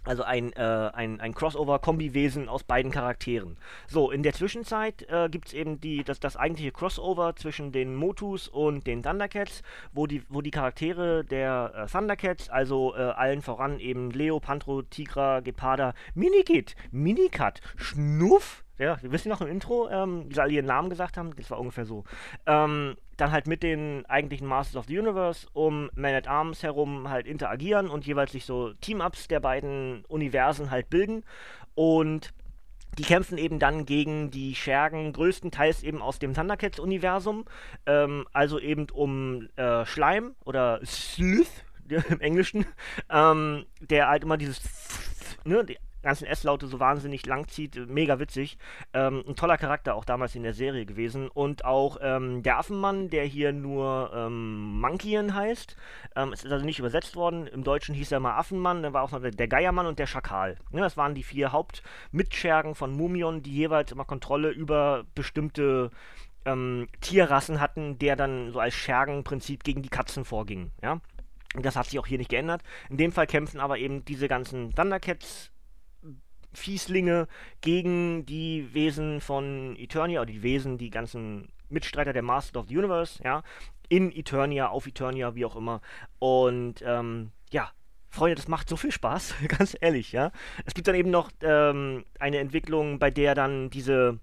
Also 0.03 0.23
ein, 0.23 0.51
äh, 0.53 0.89
ein, 0.93 1.21
ein 1.21 1.35
Crossover-Kombiwesen 1.35 2.49
aus 2.49 2.63
beiden 2.63 2.91
Charakteren. 2.91 3.57
So, 3.87 4.09
in 4.09 4.23
der 4.23 4.33
Zwischenzeit 4.33 5.07
äh, 5.09 5.29
gibt 5.29 5.49
es 5.49 5.53
eben 5.53 5.79
die, 5.79 6.03
das, 6.03 6.19
das 6.19 6.37
eigentliche 6.37 6.71
Crossover 6.71 7.35
zwischen 7.35 7.71
den 7.71 7.95
Motus 7.95 8.47
und 8.47 8.87
den 8.87 9.03
Thundercats, 9.03 9.61
wo 9.93 10.07
die, 10.07 10.23
wo 10.29 10.41
die 10.41 10.49
Charaktere 10.49 11.23
der 11.23 11.73
äh, 11.75 11.85
Thundercats, 11.85 12.49
also 12.49 12.95
äh, 12.95 12.99
allen 12.99 13.43
voran 13.43 13.79
eben 13.79 14.09
Leo, 14.09 14.39
Pantro, 14.39 14.81
Tigra, 14.81 15.39
Geparda, 15.41 15.93
Minikit, 16.15 16.75
Minikat, 16.91 17.61
Schnuff, 17.75 18.60
ja, 18.81 19.01
wir 19.01 19.11
wissen 19.11 19.29
noch 19.29 19.41
im 19.41 19.47
Intro, 19.47 19.89
ähm, 19.89 20.29
sie 20.31 20.41
alle 20.41 20.53
ihren 20.53 20.65
Namen 20.65 20.89
gesagt 20.89 21.15
haben, 21.15 21.35
das 21.35 21.51
war 21.51 21.59
ungefähr 21.59 21.85
so. 21.85 22.03
Ähm, 22.47 22.95
dann 23.15 23.31
halt 23.31 23.45
mit 23.45 23.61
den 23.61 24.05
eigentlichen 24.07 24.47
Masters 24.47 24.75
of 24.75 24.85
the 24.87 24.97
Universe 24.97 25.47
um 25.53 25.91
Man 25.93 26.15
at 26.15 26.27
Arms 26.27 26.63
herum 26.63 27.09
halt 27.09 27.27
interagieren 27.27 27.87
und 27.87 28.07
jeweils 28.07 28.31
sich 28.31 28.45
so 28.45 28.73
Team-Ups 28.73 29.27
der 29.27 29.39
beiden 29.39 30.03
Universen 30.05 30.71
halt 30.71 30.89
bilden. 30.89 31.23
Und 31.75 32.33
die 32.97 33.03
kämpfen 33.03 33.37
eben 33.37 33.59
dann 33.59 33.85
gegen 33.85 34.31
die 34.31 34.55
Schergen, 34.55 35.13
größtenteils 35.13 35.83
eben 35.83 36.01
aus 36.01 36.17
dem 36.17 36.33
Thundercats-Universum. 36.33 37.45
Ähm, 37.85 38.25
also 38.33 38.59
eben 38.59 38.87
um 38.91 39.47
äh, 39.57 39.85
Schleim 39.85 40.35
oder 40.43 40.79
Sleuth 40.83 41.51
im 42.09 42.19
Englischen, 42.19 42.65
ähm, 43.11 43.65
der 43.79 44.07
halt 44.07 44.23
immer 44.23 44.37
dieses, 44.37 44.59
ne, 45.45 45.65
ganzen 46.01 46.25
S-Laute 46.25 46.67
so 46.67 46.79
wahnsinnig 46.79 47.25
lang 47.25 47.47
zieht. 47.47 47.75
Mega 47.87 48.19
witzig. 48.19 48.57
Ähm, 48.93 49.23
ein 49.27 49.35
toller 49.35 49.57
Charakter 49.57 49.95
auch 49.95 50.05
damals 50.05 50.35
in 50.35 50.43
der 50.43 50.53
Serie 50.53 50.85
gewesen. 50.85 51.27
Und 51.27 51.65
auch 51.65 51.97
ähm, 52.01 52.43
der 52.43 52.57
Affenmann, 52.57 53.09
der 53.09 53.25
hier 53.25 53.53
nur 53.53 54.11
ähm, 54.13 54.79
Monkeyen 54.79 55.35
heißt. 55.35 55.75
Ähm, 56.15 56.33
es 56.33 56.43
ist 56.43 56.51
also 56.51 56.65
nicht 56.65 56.79
übersetzt 56.79 57.15
worden. 57.15 57.47
Im 57.47 57.63
Deutschen 57.63 57.95
hieß 57.95 58.11
er 58.11 58.19
mal 58.19 58.37
Affenmann. 58.37 58.83
Dann 58.83 58.93
war 58.93 59.03
auch 59.03 59.11
noch 59.11 59.21
der, 59.21 59.31
der 59.31 59.47
Geiermann 59.47 59.85
und 59.85 59.99
der 59.99 60.07
Schakal. 60.07 60.57
Ja, 60.71 60.81
das 60.81 60.97
waren 60.97 61.15
die 61.15 61.23
vier 61.23 61.51
Hauptmitschergen 61.51 62.75
von 62.75 62.91
Mumion, 62.95 63.43
die 63.43 63.53
jeweils 63.53 63.91
immer 63.91 64.05
Kontrolle 64.05 64.49
über 64.49 65.05
bestimmte 65.15 65.91
ähm, 66.45 66.87
Tierrassen 67.01 67.59
hatten, 67.59 67.99
der 67.99 68.15
dann 68.15 68.51
so 68.51 68.59
als 68.59 68.73
Schergenprinzip 68.73 69.63
gegen 69.63 69.81
die 69.81 69.89
Katzen 69.89 70.25
vorging. 70.25 70.71
Ja. 70.81 70.99
Das 71.55 71.75
hat 71.75 71.87
sich 71.87 71.99
auch 71.99 72.07
hier 72.07 72.17
nicht 72.17 72.29
geändert. 72.29 72.61
In 72.89 72.97
dem 72.97 73.11
Fall 73.11 73.27
kämpfen 73.27 73.59
aber 73.59 73.77
eben 73.77 74.05
diese 74.05 74.29
ganzen 74.29 74.73
Thundercats 74.73 75.50
Fieslinge 76.53 77.27
gegen 77.61 78.25
die 78.25 78.73
Wesen 78.73 79.21
von 79.21 79.75
Eternia, 79.77 80.21
oder 80.21 80.31
die 80.31 80.43
Wesen, 80.43 80.77
die 80.77 80.89
ganzen 80.89 81.49
Mitstreiter 81.69 82.13
der 82.13 82.21
Master 82.21 82.59
of 82.59 82.67
the 82.67 82.77
Universe, 82.77 83.21
ja, 83.23 83.43
in 83.89 84.11
Eternia, 84.11 84.69
auf 84.69 84.87
Eternia, 84.87 85.35
wie 85.35 85.45
auch 85.45 85.55
immer. 85.55 85.81
Und 86.19 86.81
ähm, 86.85 87.31
ja, 87.51 87.71
Freunde, 88.09 88.35
das 88.35 88.47
macht 88.47 88.69
so 88.69 88.75
viel 88.75 88.91
Spaß, 88.91 89.35
ganz 89.47 89.75
ehrlich, 89.79 90.11
ja. 90.11 90.31
Es 90.65 90.73
gibt 90.73 90.87
dann 90.87 90.95
eben 90.95 91.09
noch 91.09 91.31
ähm, 91.41 92.05
eine 92.19 92.39
Entwicklung, 92.39 92.99
bei 92.99 93.11
der 93.11 93.35
dann 93.35 93.69
diese, 93.69 94.19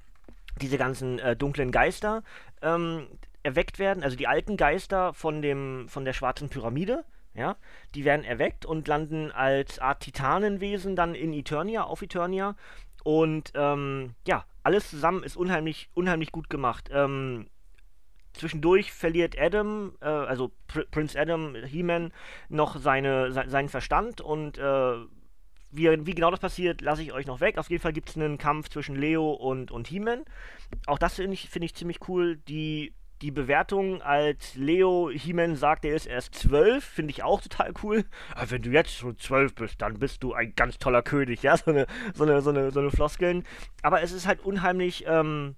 diese 0.61 0.78
ganzen 0.78 1.18
äh, 1.18 1.37
dunklen 1.37 1.73
Geister 1.73 2.23
ähm, 2.62 3.06
erweckt 3.42 3.78
werden, 3.78 4.02
also 4.02 4.16
die 4.16 4.26
alten 4.26 4.56
Geister 4.56 5.14
von 5.14 5.42
dem, 5.42 5.88
von 5.88 6.04
der 6.04 6.12
schwarzen 6.12 6.50
Pyramide, 6.50 7.04
ja, 7.38 7.57
die 7.95 8.04
werden 8.04 8.25
erweckt 8.25 8.66
und 8.66 8.88
landen 8.88 9.30
als 9.33 9.78
Art 9.78 10.00
Titanenwesen 10.00 10.97
dann 10.97 11.14
in 11.14 11.33
Eternia, 11.33 11.85
auf 11.85 12.02
Eternia. 12.02 12.57
Und 13.04 13.52
ähm, 13.54 14.14
ja, 14.26 14.45
alles 14.62 14.90
zusammen 14.90 15.23
ist 15.23 15.37
unheimlich, 15.37 15.88
unheimlich 15.95 16.33
gut 16.33 16.50
gemacht. 16.50 16.90
Ähm, 16.92 17.47
zwischendurch 18.35 18.92
verliert 18.92 19.38
Adam, 19.38 19.95
äh, 20.00 20.07
also 20.07 20.52
Pr 20.66 20.85
Prince 20.90 21.18
Adam, 21.18 21.54
He-Man, 21.54 22.12
noch 22.49 22.76
seine, 22.76 23.33
se 23.33 23.45
seinen 23.49 23.68
Verstand 23.68 24.21
und 24.21 24.59
äh, 24.59 24.97
wie, 25.71 26.07
wie, 26.07 26.14
genau 26.14 26.30
das 26.30 26.40
passiert, 26.40 26.80
lasse 26.80 27.02
ich 27.02 27.12
euch 27.12 27.26
noch 27.26 27.40
weg. 27.40 27.59
Auf 27.59 27.71
jeden 27.71 27.83
Fall 27.83 27.92
gibt 27.92 28.09
es 28.09 28.16
einen 28.16 28.38
Kampf 28.38 28.68
zwischen 28.71 28.97
Leo 28.97 29.33
und, 29.33 29.71
und 29.71 29.87
He-Man. 29.87 30.25
Auch 30.87 30.99
das 30.99 31.14
finde 31.14 31.35
ich, 31.35 31.50
find 31.50 31.64
ich 31.64 31.75
ziemlich 31.75 32.09
cool. 32.09 32.37
Die 32.49 32.95
die 33.23 33.31
Bewertung, 33.31 34.03
als 34.03 34.55
Leo 34.55 35.11
He-Man 35.11 35.57
sagt, 35.57 35.85
er 35.85 35.95
ist 35.95 36.07
erst 36.07 36.35
zwölf, 36.35 36.85
finde 36.85 37.11
ich 37.11 37.23
auch 37.23 37.41
total 37.41 37.73
cool. 37.83 38.05
Aber 38.35 38.51
wenn 38.51 38.63
du 38.63 38.71
jetzt 38.71 38.95
schon 38.95 39.19
zwölf 39.19 39.55
bist, 39.55 39.83
dann 39.83 39.99
bist 39.99 40.23
du 40.23 40.35
ein 40.35 40.55
ganz 40.55 40.79
toller 40.79 41.03
König, 41.03 41.43
ja, 41.43 41.57
so 41.65 41.71
eine, 41.71 41.87
so 42.15 42.25
eine, 42.25 42.41
so 42.43 42.51
eine, 42.51 42.71
so 42.71 42.81
eine 42.81 42.91
Floskeln. 42.91 43.45
Aber 43.83 44.03
es 44.03 44.13
ist 44.13 44.27
halt 44.27 44.41
unheimlich, 44.41 45.05
ähm, 45.07 45.57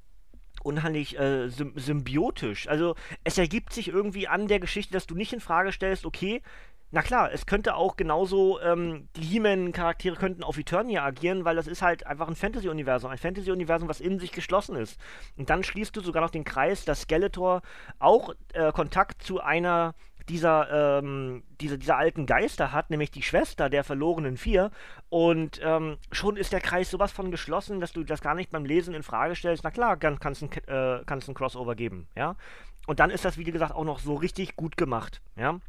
unheimlich 0.62 1.18
äh, 1.18 1.48
symbiotisch. 1.48 2.68
Also 2.68 2.94
es 3.24 3.38
ergibt 3.38 3.72
sich 3.72 3.88
irgendwie 3.88 4.28
an 4.28 4.48
der 4.48 4.60
Geschichte, 4.60 4.92
dass 4.92 5.06
du 5.06 5.14
nicht 5.14 5.32
in 5.32 5.40
Frage 5.40 5.72
stellst, 5.72 6.06
okay, 6.06 6.42
na 6.92 7.02
klar, 7.02 7.32
es 7.32 7.46
könnte 7.46 7.76
auch 7.76 7.96
genauso, 7.96 8.60
ähm, 8.60 9.08
die 9.14 9.22
He-Man-Charaktere 9.22 10.16
könnten 10.16 10.42
auf 10.42 10.58
Eternia 10.58 11.04
agieren, 11.04 11.44
weil 11.44 11.54
das 11.54 11.68
ist 11.68 11.82
halt 11.82 12.04
einfach 12.06 12.26
ein 12.26 12.34
Fantasy-Universum. 12.34 13.10
Ein 13.10 13.18
Fantasy-Universum, 13.18 13.88
was 13.88 14.00
in 14.00 14.18
sich 14.18 14.32
geschlossen 14.32 14.74
ist. 14.74 14.98
Und 15.36 15.50
dann 15.50 15.62
schließt 15.62 15.94
du 15.96 16.00
sogar 16.00 16.20
noch 16.22 16.30
den 16.30 16.44
Kreis, 16.44 16.84
dass 16.84 17.02
Skeletor 17.02 17.62
auch 18.00 18.34
äh, 18.54 18.72
Kontakt 18.72 19.22
zu 19.22 19.40
einer 19.40 19.94
dieser, 20.28 20.98
ähm, 20.98 21.44
diese, 21.60 21.78
dieser 21.78 21.96
alten 21.96 22.26
Geister 22.26 22.72
hat, 22.72 22.90
nämlich 22.90 23.10
die 23.10 23.22
Schwester 23.22 23.70
der 23.70 23.84
verlorenen 23.84 24.36
Vier. 24.36 24.72
Und 25.10 25.60
ähm, 25.62 25.96
schon 26.10 26.36
ist 26.36 26.52
der 26.52 26.60
Kreis 26.60 26.90
sowas 26.90 27.12
von 27.12 27.30
geschlossen, 27.30 27.80
dass 27.80 27.92
du 27.92 28.02
das 28.02 28.20
gar 28.20 28.34
nicht 28.34 28.50
beim 28.50 28.64
Lesen 28.64 28.94
in 28.94 29.04
Frage 29.04 29.36
stellst. 29.36 29.62
Na 29.62 29.70
klar, 29.70 29.96
kann 29.96 30.18
es 30.22 30.42
ein, 30.42 30.50
äh, 30.66 31.04
ein 31.06 31.34
Crossover 31.34 31.76
geben, 31.76 32.08
ja. 32.16 32.36
Und 32.86 32.98
dann 32.98 33.10
ist 33.10 33.24
das, 33.24 33.38
wie 33.38 33.44
gesagt, 33.44 33.74
auch 33.74 33.84
noch 33.84 34.00
so 34.00 34.14
richtig 34.14 34.56
gut 34.56 34.76
gemacht, 34.76 35.20
ja 35.36 35.60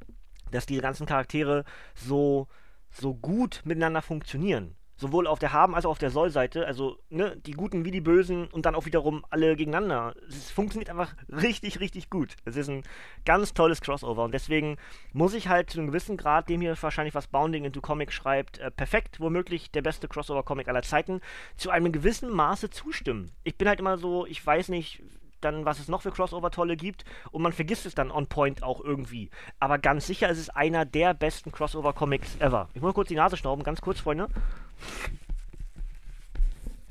dass 0.51 0.65
diese 0.65 0.81
ganzen 0.81 1.05
Charaktere 1.05 1.63
so, 1.95 2.47
so 2.91 3.13
gut 3.13 3.61
miteinander 3.65 4.01
funktionieren. 4.01 4.75
Sowohl 4.97 5.25
auf 5.25 5.39
der 5.39 5.51
Haben- 5.51 5.73
als 5.73 5.87
auch 5.87 5.91
auf 5.91 5.97
der 5.97 6.11
Soll-Seite. 6.11 6.67
Also, 6.67 6.99
ne, 7.09 7.35
die 7.43 7.53
Guten 7.53 7.85
wie 7.85 7.89
die 7.89 8.01
Bösen 8.01 8.45
und 8.45 8.67
dann 8.67 8.75
auch 8.75 8.85
wiederum 8.85 9.25
alle 9.31 9.55
gegeneinander. 9.55 10.13
Es 10.27 10.51
funktioniert 10.51 10.91
einfach 10.91 11.15
richtig, 11.27 11.79
richtig 11.79 12.11
gut. 12.11 12.35
Es 12.45 12.55
ist 12.55 12.69
ein 12.69 12.83
ganz 13.25 13.55
tolles 13.55 13.81
Crossover 13.81 14.23
und 14.23 14.31
deswegen 14.31 14.77
muss 15.11 15.33
ich 15.33 15.47
halt 15.47 15.71
zu 15.71 15.79
einem 15.79 15.87
gewissen 15.87 16.17
Grad, 16.17 16.49
dem 16.49 16.61
hier 16.61 16.79
wahrscheinlich 16.79 17.15
was 17.15 17.25
Bounding 17.25 17.65
into 17.65 17.81
Comic 17.81 18.11
schreibt, 18.13 18.59
äh, 18.59 18.69
perfekt, 18.69 19.19
womöglich 19.19 19.71
der 19.71 19.81
beste 19.81 20.07
Crossover-Comic 20.07 20.67
aller 20.67 20.83
Zeiten, 20.83 21.19
zu 21.57 21.71
einem 21.71 21.91
gewissen 21.91 22.29
Maße 22.29 22.69
zustimmen. 22.69 23.31
Ich 23.43 23.57
bin 23.57 23.67
halt 23.67 23.79
immer 23.79 23.97
so, 23.97 24.27
ich 24.27 24.45
weiß 24.45 24.69
nicht, 24.69 25.01
dann, 25.41 25.65
was 25.65 25.79
es 25.79 25.87
noch 25.87 26.01
für 26.01 26.11
Crossover-Tolle 26.11 26.77
gibt 26.77 27.05
und 27.31 27.41
man 27.41 27.53
vergisst 27.53 27.85
es 27.85 27.95
dann 27.95 28.11
on 28.11 28.27
point 28.27 28.63
auch 28.63 28.81
irgendwie. 28.81 29.29
Aber 29.59 29.77
ganz 29.77 30.07
sicher 30.07 30.29
ist 30.29 30.39
es 30.39 30.49
einer 30.49 30.85
der 30.85 31.13
besten 31.13 31.51
Crossover-Comics 31.51 32.37
ever. 32.39 32.69
Ich 32.73 32.81
muss 32.81 32.93
kurz 32.93 33.09
die 33.09 33.15
Nase 33.15 33.37
schnauben, 33.37 33.63
ganz 33.63 33.81
kurz, 33.81 33.99
Freunde. 33.99 34.27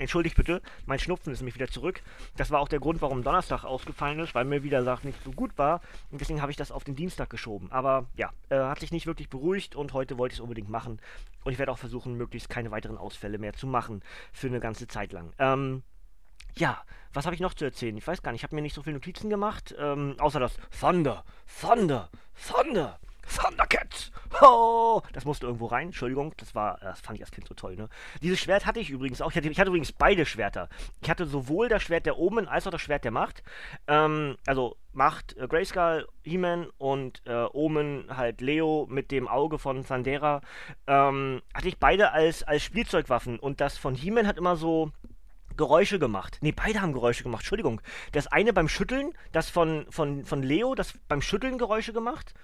Entschuldigt 0.01 0.35
bitte, 0.35 0.63
mein 0.87 0.99
Schnupfen 0.99 1.31
ist 1.31 1.41
nämlich 1.41 1.57
wieder 1.57 1.69
zurück. 1.69 2.01
Das 2.35 2.51
war 2.51 2.61
auch 2.61 2.69
der 2.69 2.81
Grund, 2.81 3.03
warum 3.03 3.23
Donnerstag 3.23 3.65
ausgefallen 3.65 4.19
ist, 4.21 4.35
weil 4.35 4.47
mir 4.47 4.63
wieder 4.63 4.83
sagt 4.83 5.05
nicht 5.05 5.23
so 5.23 5.31
gut 5.31 5.59
war. 5.59 5.83
Und 6.11 6.23
deswegen 6.23 6.41
habe 6.41 6.51
ich 6.51 6.57
das 6.57 6.73
auf 6.73 6.85
den 6.85 6.97
Dienstag 6.97 7.29
geschoben. 7.29 7.71
Aber 7.71 8.07
ja, 8.17 8.31
äh, 8.49 8.57
hat 8.57 8.81
sich 8.81 8.93
nicht 8.93 9.07
wirklich 9.07 9.29
beruhigt 9.29 9.77
und 9.77 9.93
heute 9.93 10.17
wollte 10.17 10.33
ich 10.33 10.39
es 10.39 10.43
unbedingt 10.43 10.71
machen. 10.71 11.01
Und 11.45 11.53
ich 11.53 11.59
werde 11.59 11.71
auch 11.71 11.79
versuchen, 11.79 12.17
möglichst 12.17 12.49
keine 12.49 12.71
weiteren 12.71 12.97
Ausfälle 12.97 13.37
mehr 13.37 13.53
zu 13.53 13.67
machen 13.67 14.01
für 14.33 14.47
eine 14.47 14.61
ganze 14.61 14.89
Zeit 14.89 15.13
lang. 15.13 15.35
Ähm, 15.39 15.83
ja, 16.57 16.83
was 17.13 17.27
habe 17.27 17.35
ich 17.35 17.41
noch 17.41 17.55
zu 17.55 17.65
erzählen? 17.65 17.97
Ich 17.97 18.07
weiß 18.07 18.23
gar 18.23 18.33
nicht, 18.33 18.41
ich 18.41 18.45
habe 18.45 18.55
mir 18.55 18.63
nicht 18.63 18.75
so 18.75 18.83
viele 18.83 18.95
Notizen 18.95 19.31
gemacht, 19.31 19.75
ähm, 19.79 20.15
außer 20.19 20.41
das 20.41 20.57
Thunder, 20.79 21.25
Thunder, 21.61 22.09
Thunder, 22.49 22.99
Thundercats. 23.31 24.11
Oh, 24.43 25.03
das 25.13 25.25
musste 25.25 25.47
irgendwo 25.47 25.67
rein. 25.67 25.89
Entschuldigung, 25.89 26.35
das 26.37 26.55
war, 26.55 26.79
das 26.81 27.01
fand 27.01 27.19
ich 27.19 27.23
als 27.23 27.31
Kind 27.31 27.47
so 27.47 27.55
toll, 27.55 27.77
ne? 27.77 27.89
Dieses 28.23 28.41
Schwert 28.41 28.67
hatte 28.67 28.81
ich 28.81 28.91
übrigens 28.91 29.21
auch. 29.21 29.31
Ich 29.31 29.37
hatte, 29.37 29.49
ich 29.49 29.59
hatte 29.59 29.69
übrigens 29.69 29.93
beide 29.93 30.27
Schwerter. 30.27 30.69
Ich 31.01 31.11
hatte 31.11 31.27
sowohl 31.27 31.69
das 31.69 31.83
Schwert 31.83 32.07
der 32.07 32.19
Omen 32.19 32.49
als 32.49 32.67
auch 32.67 32.71
das 32.71 32.81
Schwert 32.81 33.05
der 33.05 33.11
Macht. 33.11 33.43
Ähm, 33.87 34.37
also 34.47 34.77
Macht 34.93 35.37
äh, 35.37 35.47
Grayskull, 35.47 36.09
He-Man 36.23 36.69
und 36.79 37.23
äh, 37.27 37.45
Omen 37.53 38.17
halt 38.17 38.41
Leo 38.41 38.87
mit 38.91 39.11
dem 39.11 39.29
Auge 39.29 39.59
von 39.59 39.83
Sandera. 39.83 40.41
Ähm, 40.87 41.43
hatte 41.55 41.69
ich 41.69 41.79
beide 41.79 42.13
als, 42.13 42.43
als 42.43 42.63
Spielzeugwaffen. 42.63 43.39
Und 43.39 43.61
das 43.61 43.79
von 43.79 43.95
He-Man 43.95 44.27
hat 44.27 44.39
immer 44.39 44.57
so 44.57 44.91
Geräusche 45.57 45.99
gemacht. 45.99 46.39
Ne, 46.43 46.53
beide 46.53 46.81
haben 46.81 46.93
Geräusche 46.93 47.23
gemacht, 47.23 47.43
Entschuldigung. 47.43 47.81
Das 48.13 48.27
eine 48.27 48.53
beim 48.53 48.69
Schütteln, 48.69 49.13
das 49.33 49.51
von, 49.51 49.87
von, 49.91 50.25
von 50.25 50.43
Leo, 50.43 50.75
das 50.75 50.95
beim 51.09 51.23
Schütteln 51.23 51.59
Geräusche 51.59 51.93
gemacht. 51.93 52.35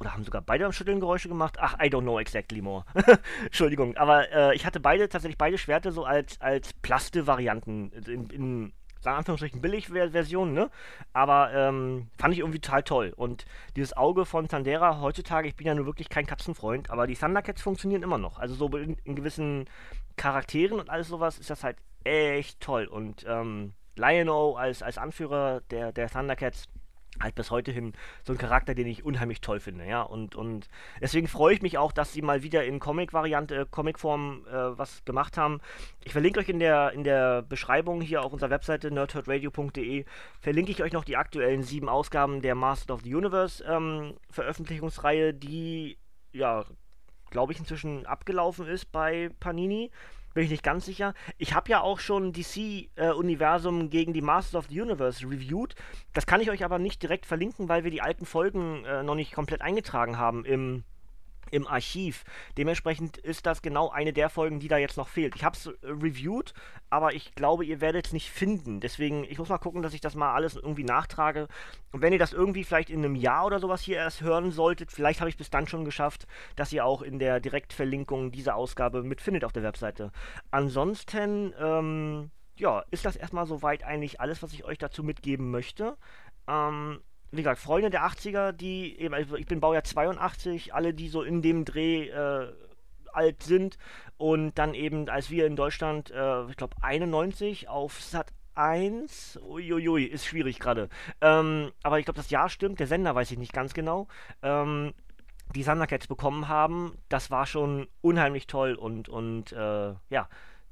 Oder 0.00 0.12
haben 0.12 0.24
sogar 0.24 0.42
beide 0.42 0.64
beim 0.64 0.72
Schütteln 0.72 1.00
Geräusche 1.00 1.28
gemacht? 1.28 1.56
Ach, 1.58 1.74
I 1.74 1.86
don't 1.86 2.02
know 2.02 2.18
exactly 2.18 2.60
more. 2.60 2.84
Entschuldigung, 3.44 3.96
aber 3.96 4.30
äh, 4.30 4.54
ich 4.54 4.66
hatte 4.66 4.80
beide, 4.80 5.08
tatsächlich 5.08 5.38
beide 5.38 5.58
Schwerter 5.58 5.92
so 5.92 6.04
als, 6.04 6.40
als 6.40 6.72
Plaste-Varianten 6.74 7.90
in, 8.06 8.30
in 8.30 8.72
sagen 9.02 9.18
Anführungsstrichen 9.18 9.60
billig 9.60 9.88
Version, 9.88 10.52
ne? 10.52 10.70
Aber 11.12 11.52
ähm, 11.52 12.08
fand 12.18 12.34
ich 12.34 12.40
irgendwie 12.40 12.60
total 12.60 12.82
toll. 12.84 13.12
Und 13.16 13.44
dieses 13.74 13.96
Auge 13.96 14.24
von 14.24 14.48
Tandera 14.48 15.00
heutzutage, 15.00 15.48
ich 15.48 15.56
bin 15.56 15.66
ja 15.66 15.74
nur 15.74 15.86
wirklich 15.86 16.08
kein 16.08 16.26
Katzenfreund, 16.26 16.90
aber 16.90 17.06
die 17.06 17.16
Thundercats 17.16 17.62
funktionieren 17.62 18.02
immer 18.02 18.18
noch. 18.18 18.38
Also 18.38 18.54
so 18.54 18.68
in, 18.76 18.96
in 19.04 19.16
gewissen 19.16 19.68
Charakteren 20.16 20.78
und 20.78 20.88
alles 20.88 21.08
sowas 21.08 21.38
ist 21.38 21.50
das 21.50 21.64
halt 21.64 21.78
echt 22.04 22.60
toll. 22.60 22.86
Und 22.86 23.24
ähm, 23.28 23.72
Lion-O 23.96 24.54
als, 24.54 24.82
als 24.82 24.98
Anführer 24.98 25.60
der, 25.70 25.92
der 25.92 26.08
Thundercats 26.08 26.68
halt 27.20 27.34
bis 27.34 27.50
heute 27.50 27.72
hin 27.72 27.92
so 28.24 28.32
ein 28.32 28.38
Charakter, 28.38 28.74
den 28.74 28.86
ich 28.86 29.04
unheimlich 29.04 29.40
toll 29.40 29.60
finde, 29.60 29.86
ja. 29.86 30.02
Und, 30.02 30.34
und 30.34 30.68
deswegen 31.00 31.28
freue 31.28 31.54
ich 31.54 31.62
mich 31.62 31.78
auch, 31.78 31.92
dass 31.92 32.12
sie 32.12 32.22
mal 32.22 32.42
wieder 32.42 32.64
in 32.64 32.80
Comic-Variante, 32.80 33.66
Comic-Form 33.66 34.46
äh, 34.46 34.78
was 34.78 35.04
gemacht 35.04 35.36
haben. 35.36 35.60
Ich 36.04 36.12
verlinke 36.12 36.40
euch 36.40 36.48
in 36.48 36.58
der, 36.58 36.92
in 36.92 37.04
der 37.04 37.42
Beschreibung 37.42 38.00
hier 38.00 38.22
auf 38.22 38.32
unserer 38.32 38.50
Webseite 38.50 38.90
nerdherdradio.de 38.90 40.04
verlinke 40.40 40.72
ich 40.72 40.82
euch 40.82 40.92
noch 40.92 41.04
die 41.04 41.16
aktuellen 41.16 41.62
sieben 41.62 41.88
Ausgaben 41.88 42.40
der 42.42 42.54
Master 42.54 42.94
of 42.94 43.02
the 43.02 43.14
Universe 43.14 43.62
ähm, 43.64 44.14
Veröffentlichungsreihe, 44.30 45.34
die 45.34 45.98
ja, 46.32 46.64
glaube 47.30 47.52
ich, 47.52 47.58
inzwischen 47.58 48.06
abgelaufen 48.06 48.66
ist 48.66 48.90
bei 48.90 49.30
Panini. 49.38 49.90
Bin 50.34 50.44
ich 50.44 50.50
nicht 50.50 50.62
ganz 50.62 50.84
sicher. 50.84 51.14
Ich 51.38 51.54
habe 51.54 51.70
ja 51.70 51.80
auch 51.80 51.98
schon 51.98 52.32
DC-Universum 52.32 53.82
äh, 53.82 53.88
gegen 53.88 54.12
die 54.12 54.22
Masters 54.22 54.54
of 54.54 54.66
the 54.70 54.80
Universe 54.80 55.24
reviewed. 55.24 55.74
Das 56.12 56.26
kann 56.26 56.40
ich 56.40 56.50
euch 56.50 56.64
aber 56.64 56.78
nicht 56.78 57.02
direkt 57.02 57.26
verlinken, 57.26 57.68
weil 57.68 57.84
wir 57.84 57.90
die 57.90 58.02
alten 58.02 58.26
Folgen 58.26 58.84
äh, 58.84 59.02
noch 59.02 59.14
nicht 59.14 59.32
komplett 59.32 59.60
eingetragen 59.60 60.18
haben 60.18 60.44
im 60.44 60.84
im 61.52 61.66
Archiv. 61.66 62.24
Dementsprechend 62.56 63.18
ist 63.18 63.46
das 63.46 63.62
genau 63.62 63.90
eine 63.90 64.12
der 64.12 64.30
Folgen, 64.30 64.58
die 64.58 64.68
da 64.68 64.78
jetzt 64.78 64.96
noch 64.96 65.08
fehlt. 65.08 65.36
Ich 65.36 65.44
habe 65.44 65.56
es 65.56 65.66
äh, 65.66 65.72
reviewed, 65.84 66.54
aber 66.90 67.14
ich 67.14 67.34
glaube, 67.34 67.64
ihr 67.64 67.80
werdet 67.80 68.06
es 68.06 68.12
nicht 68.12 68.30
finden. 68.30 68.80
Deswegen, 68.80 69.24
ich 69.24 69.38
muss 69.38 69.50
mal 69.50 69.58
gucken, 69.58 69.82
dass 69.82 69.94
ich 69.94 70.00
das 70.00 70.14
mal 70.14 70.34
alles 70.34 70.56
irgendwie 70.56 70.82
nachtrage. 70.84 71.48
Und 71.92 72.00
wenn 72.00 72.12
ihr 72.12 72.18
das 72.18 72.32
irgendwie 72.32 72.64
vielleicht 72.64 72.90
in 72.90 73.04
einem 73.04 73.14
Jahr 73.14 73.46
oder 73.46 73.60
sowas 73.60 73.82
hier 73.82 73.98
erst 73.98 74.22
hören 74.22 74.50
solltet, 74.50 74.90
vielleicht 74.90 75.20
habe 75.20 75.28
ich 75.28 75.36
bis 75.36 75.50
dann 75.50 75.66
schon 75.68 75.84
geschafft, 75.84 76.26
dass 76.56 76.72
ihr 76.72 76.86
auch 76.86 77.02
in 77.02 77.18
der 77.18 77.38
Direktverlinkung 77.38 78.32
diese 78.32 78.54
Ausgabe 78.54 79.02
mitfindet 79.02 79.44
auf 79.44 79.52
der 79.52 79.62
Webseite. 79.62 80.10
Ansonsten, 80.50 81.52
ähm, 81.60 82.30
ja, 82.56 82.82
ist 82.90 83.04
das 83.04 83.16
erstmal 83.16 83.46
soweit 83.46 83.84
eigentlich 83.84 84.20
alles, 84.20 84.42
was 84.42 84.54
ich 84.54 84.64
euch 84.64 84.78
dazu 84.78 85.04
mitgeben 85.04 85.50
möchte. 85.50 85.98
Ähm, 86.48 87.00
wie 87.32 87.42
gesagt, 87.42 87.60
Freunde 87.60 87.90
der 87.90 88.04
80er, 88.04 88.52
die 88.52 88.98
eben, 89.00 89.14
also 89.14 89.36
ich 89.36 89.46
bin 89.46 89.60
Baujahr 89.60 89.84
82, 89.84 90.74
alle, 90.74 90.92
die 90.92 91.08
so 91.08 91.22
in 91.22 91.40
dem 91.42 91.64
Dreh 91.64 92.08
äh, 92.08 92.52
alt 93.12 93.42
sind 93.42 93.78
und 94.18 94.58
dann 94.58 94.74
eben, 94.74 95.08
als 95.08 95.30
wir 95.30 95.46
in 95.46 95.56
Deutschland, 95.56 96.10
äh, 96.10 96.46
ich 96.48 96.56
glaube 96.56 96.76
91 96.82 97.68
auf 97.68 98.00
Sat 98.00 98.32
1, 98.54 99.40
uiuiui, 99.42 100.04
ist 100.04 100.26
schwierig 100.26 100.58
gerade. 100.58 100.90
Ähm, 101.22 101.72
aber 101.82 101.98
ich 101.98 102.04
glaube, 102.04 102.18
das 102.18 102.30
Jahr 102.30 102.50
stimmt, 102.50 102.80
der 102.80 102.86
Sender 102.86 103.14
weiß 103.14 103.30
ich 103.30 103.38
nicht 103.38 103.54
ganz 103.54 103.72
genau. 103.72 104.08
Ähm, 104.42 104.92
die 105.54 105.64
Thundercats 105.64 106.06
bekommen 106.06 106.48
haben, 106.48 106.96
das 107.08 107.30
war 107.30 107.46
schon 107.46 107.88
unheimlich 108.00 108.46
toll 108.46 108.74
und, 108.74 109.08
und 109.08 109.52
äh, 109.52 109.94
ja, 110.10 110.28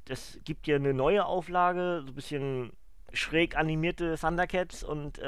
es 0.09 0.39
gibt 0.45 0.67
hier 0.67 0.77
eine 0.77 0.95
neue 0.95 1.25
Auflage, 1.25 2.03
so 2.05 2.09
ein 2.09 2.15
bisschen 2.15 2.73
schräg 3.13 3.57
animierte 3.57 4.17
Thundercats 4.19 4.83
und 4.83 5.19
äh, 5.19 5.23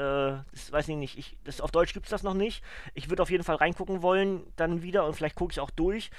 das 0.51 0.71
weiß 0.71 0.87
ich 0.89 0.95
nicht, 0.95 1.17
ich, 1.17 1.37
das, 1.43 1.61
auf 1.61 1.71
Deutsch 1.71 1.93
gibt 1.93 2.05
es 2.05 2.09
das 2.09 2.23
noch 2.23 2.33
nicht. 2.33 2.63
Ich 2.93 3.09
würde 3.09 3.21
auf 3.21 3.29
jeden 3.29 3.43
Fall 3.43 3.55
reingucken 3.55 4.01
wollen, 4.01 4.43
dann 4.55 4.81
wieder 4.81 5.05
und 5.05 5.15
vielleicht 5.15 5.35
gucke 5.35 5.51
ich 5.51 5.59
auch 5.59 5.71
durch. 5.71 6.11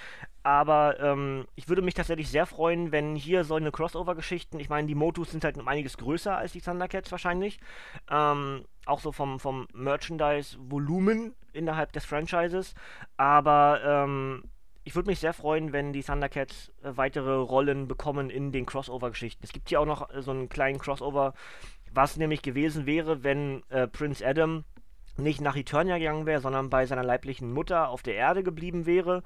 Aber 0.42 1.00
ähm, 1.00 1.46
ich 1.54 1.68
würde 1.68 1.80
mich 1.80 1.94
tatsächlich 1.94 2.28
sehr 2.28 2.44
freuen, 2.46 2.92
wenn 2.92 3.16
hier 3.16 3.44
so 3.44 3.54
eine 3.54 3.72
Crossover-Geschichten, 3.72 4.60
ich 4.60 4.68
meine, 4.68 4.86
die 4.86 4.94
Motus 4.94 5.30
sind 5.30 5.42
halt 5.42 5.56
um 5.56 5.68
einiges 5.68 5.96
größer 5.96 6.36
als 6.36 6.52
die 6.52 6.60
Thundercats 6.60 7.10
wahrscheinlich. 7.10 7.60
Ähm, 8.10 8.64
auch 8.86 9.00
so 9.00 9.12
vom, 9.12 9.40
vom 9.40 9.66
Merchandise-Volumen 9.72 11.34
innerhalb 11.54 11.92
des 11.92 12.04
Franchises. 12.04 12.74
Aber 13.16 13.80
ähm, 13.84 14.44
ich 14.84 14.94
würde 14.94 15.08
mich 15.08 15.18
sehr 15.18 15.32
freuen, 15.32 15.72
wenn 15.72 15.92
die 15.92 16.02
Thundercats 16.02 16.70
äh, 16.82 16.96
weitere 16.96 17.34
Rollen 17.34 17.88
bekommen 17.88 18.30
in 18.30 18.52
den 18.52 18.66
Crossover-Geschichten. 18.66 19.42
Es 19.42 19.52
gibt 19.52 19.68
hier 19.68 19.80
auch 19.80 19.86
noch 19.86 20.10
äh, 20.10 20.22
so 20.22 20.30
einen 20.30 20.48
kleinen 20.48 20.78
Crossover, 20.78 21.34
was 21.92 22.16
nämlich 22.16 22.42
gewesen 22.42 22.86
wäre, 22.86 23.24
wenn 23.24 23.62
äh, 23.70 23.88
Prince 23.88 24.24
Adam 24.24 24.64
nicht 25.16 25.40
nach 25.40 25.56
Eternia 25.56 25.98
gegangen 25.98 26.26
wäre, 26.26 26.40
sondern 26.40 26.70
bei 26.70 26.86
seiner 26.86 27.04
leiblichen 27.04 27.52
Mutter 27.52 27.88
auf 27.88 28.02
der 28.02 28.14
Erde 28.14 28.42
geblieben 28.42 28.84
wäre. 28.84 29.22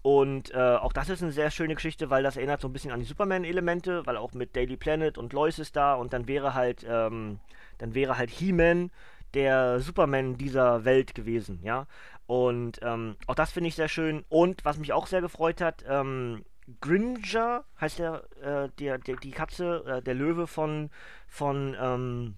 Und 0.00 0.52
äh, 0.52 0.58
auch 0.58 0.92
das 0.92 1.08
ist 1.08 1.22
eine 1.22 1.32
sehr 1.32 1.50
schöne 1.50 1.74
Geschichte, 1.74 2.10
weil 2.10 2.22
das 2.22 2.36
erinnert 2.36 2.60
so 2.60 2.68
ein 2.68 2.72
bisschen 2.72 2.92
an 2.92 3.00
die 3.00 3.06
Superman-Elemente, 3.06 4.06
weil 4.06 4.16
auch 4.16 4.32
mit 4.32 4.54
Daily 4.54 4.76
Planet 4.76 5.18
und 5.18 5.32
Lois 5.32 5.58
ist 5.58 5.76
da 5.76 5.94
und 5.94 6.12
dann 6.12 6.28
wäre 6.28 6.54
halt, 6.54 6.86
ähm, 6.88 7.40
dann 7.78 7.94
wäre 7.94 8.16
halt 8.16 8.30
He-Man 8.30 8.90
der 9.34 9.80
Superman 9.80 10.36
dieser 10.36 10.84
Welt 10.84 11.14
gewesen, 11.14 11.60
ja. 11.62 11.86
Und 12.26 12.80
ähm, 12.82 13.16
auch 13.26 13.34
das 13.34 13.52
finde 13.52 13.68
ich 13.68 13.74
sehr 13.74 13.88
schön. 13.88 14.24
Und 14.28 14.64
was 14.64 14.78
mich 14.78 14.92
auch 14.92 15.06
sehr 15.06 15.20
gefreut 15.20 15.60
hat, 15.60 15.84
ähm, 15.86 16.44
Gringer 16.80 17.64
heißt 17.80 17.98
der, 17.98 18.24
äh, 18.40 18.68
der, 18.78 18.98
der, 18.98 19.16
die 19.16 19.30
Katze, 19.30 19.84
äh, 19.86 20.02
der 20.02 20.14
Löwe 20.14 20.46
von, 20.46 20.90
von, 21.26 21.76
ähm, 21.78 22.36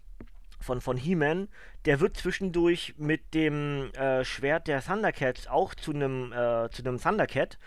von, 0.61 0.81
von 0.81 0.97
He-Man, 0.97 1.49
der 1.85 2.01
wird 2.01 2.17
zwischendurch 2.17 2.95
mit 2.97 3.35
dem 3.35 3.93
äh, 3.93 4.25
Schwert 4.25 4.67
der 4.67 4.83
Thundercats 4.83 5.47
auch 5.47 5.75
zu 5.75 5.93
einem 5.93 6.33
äh, 6.33 6.69
Thundercat. 6.69 7.59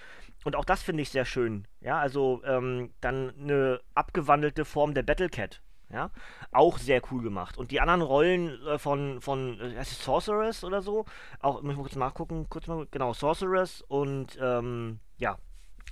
Und 0.43 0.55
auch 0.55 0.65
das 0.65 0.83
finde 0.83 1.03
ich 1.03 1.09
sehr 1.09 1.25
schön. 1.25 1.67
Ja, 1.81 1.99
also 1.99 2.41
ähm, 2.45 2.91
dann 3.01 3.33
eine 3.39 3.81
abgewandelte 3.93 4.65
Form 4.65 4.93
der 4.93 5.03
Battlecat. 5.03 5.61
Ja, 5.91 6.11
auch 6.51 6.77
sehr 6.77 7.01
cool 7.11 7.23
gemacht. 7.23 7.57
Und 7.57 7.71
die 7.71 7.81
anderen 7.81 8.01
Rollen 8.01 8.63
äh, 8.67 8.77
von, 8.77 9.21
von 9.21 9.59
äh, 9.59 9.83
Sorceress 9.83 10.63
oder 10.63 10.83
so, 10.83 11.05
auch, 11.41 11.63
muss 11.63 11.71
ich 11.71 11.77
mal 11.77 11.83
kurz 11.83 11.95
nachgucken, 11.95 12.45
kurz 12.47 12.67
mal, 12.67 12.87
genau, 12.91 13.13
Sorceress 13.13 13.81
und, 13.87 14.37
ähm, 14.39 14.99
ja, 15.17 15.37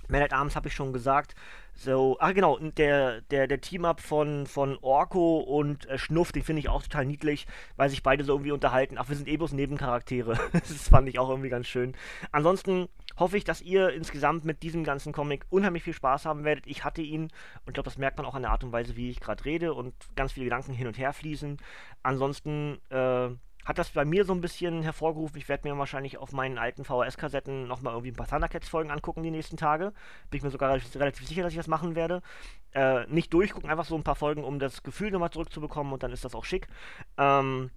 Man 0.08 0.22
at 0.22 0.32
Arms 0.32 0.56
habe 0.56 0.68
ich 0.68 0.74
schon 0.74 0.92
gesagt. 0.92 1.34
So, 1.74 2.16
ach 2.20 2.32
genau, 2.32 2.58
der, 2.58 3.20
der, 3.22 3.46
der 3.46 3.60
Team-Up 3.60 4.00
von, 4.00 4.46
von 4.46 4.78
Orko 4.82 5.38
und 5.38 5.86
äh, 5.86 5.98
Schnuff, 5.98 6.32
den 6.32 6.42
finde 6.42 6.60
ich 6.60 6.68
auch 6.68 6.82
total 6.82 7.04
niedlich, 7.04 7.46
weil 7.76 7.90
sich 7.90 8.02
beide 8.02 8.24
so 8.24 8.32
irgendwie 8.32 8.52
unterhalten. 8.52 8.98
Ach, 8.98 9.08
wir 9.08 9.16
sind 9.16 9.28
eh 9.28 9.36
bloß 9.36 9.52
Nebencharaktere. 9.52 10.38
das 10.52 10.88
fand 10.88 11.08
ich 11.08 11.18
auch 11.18 11.28
irgendwie 11.28 11.50
ganz 11.50 11.66
schön. 11.66 11.94
Ansonsten 12.32 12.88
hoffe 13.18 13.36
ich, 13.36 13.44
dass 13.44 13.60
ihr 13.60 13.90
insgesamt 13.90 14.44
mit 14.44 14.62
diesem 14.62 14.84
ganzen 14.84 15.12
Comic 15.12 15.44
unheimlich 15.50 15.82
viel 15.82 15.92
Spaß 15.92 16.24
haben 16.24 16.44
werdet. 16.44 16.66
Ich 16.66 16.84
hatte 16.84 17.02
ihn 17.02 17.22
und 17.22 17.68
ich 17.68 17.74
glaube, 17.74 17.88
das 17.88 17.98
merkt 17.98 18.16
man 18.18 18.26
auch 18.26 18.34
an 18.34 18.42
der 18.42 18.50
Art 18.50 18.64
und 18.64 18.72
Weise, 18.72 18.96
wie 18.96 19.10
ich 19.10 19.20
gerade 19.20 19.44
rede 19.44 19.74
und 19.74 19.94
ganz 20.16 20.32
viele 20.32 20.44
Gedanken 20.44 20.72
hin 20.72 20.86
und 20.86 20.98
her 20.98 21.12
fließen. 21.12 21.58
Ansonsten, 22.02 22.78
äh, 22.90 23.30
hat 23.68 23.76
das 23.76 23.90
bei 23.90 24.06
mir 24.06 24.24
so 24.24 24.32
ein 24.32 24.40
bisschen 24.40 24.82
hervorgerufen. 24.82 25.36
Ich 25.36 25.46
werde 25.50 25.68
mir 25.68 25.76
wahrscheinlich 25.76 26.16
auf 26.16 26.32
meinen 26.32 26.56
alten 26.56 26.86
VHS-Kassetten 26.86 27.68
nochmal 27.68 27.92
irgendwie 27.92 28.12
ein 28.12 28.16
paar 28.16 28.26
Thundercats-Folgen 28.26 28.90
angucken 28.90 29.22
die 29.22 29.30
nächsten 29.30 29.58
Tage. 29.58 29.92
Bin 30.30 30.38
ich 30.38 30.42
mir 30.42 30.50
sogar 30.50 30.70
relativ, 30.70 30.96
relativ 30.96 31.28
sicher, 31.28 31.42
dass 31.42 31.52
ich 31.52 31.58
das 31.58 31.66
machen 31.66 31.94
werde. 31.94 32.22
Äh, 32.72 33.06
nicht 33.08 33.30
durchgucken, 33.34 33.68
einfach 33.68 33.84
so 33.84 33.94
ein 33.94 34.04
paar 34.04 34.16
Folgen, 34.16 34.42
um 34.42 34.58
das 34.58 34.82
Gefühl 34.82 35.10
nochmal 35.10 35.30
zurückzubekommen 35.30 35.92
und 35.92 36.02
dann 36.02 36.12
ist 36.12 36.24
das 36.24 36.34
auch 36.34 36.46
schick. 36.46 36.66
Ähm, 37.18 37.70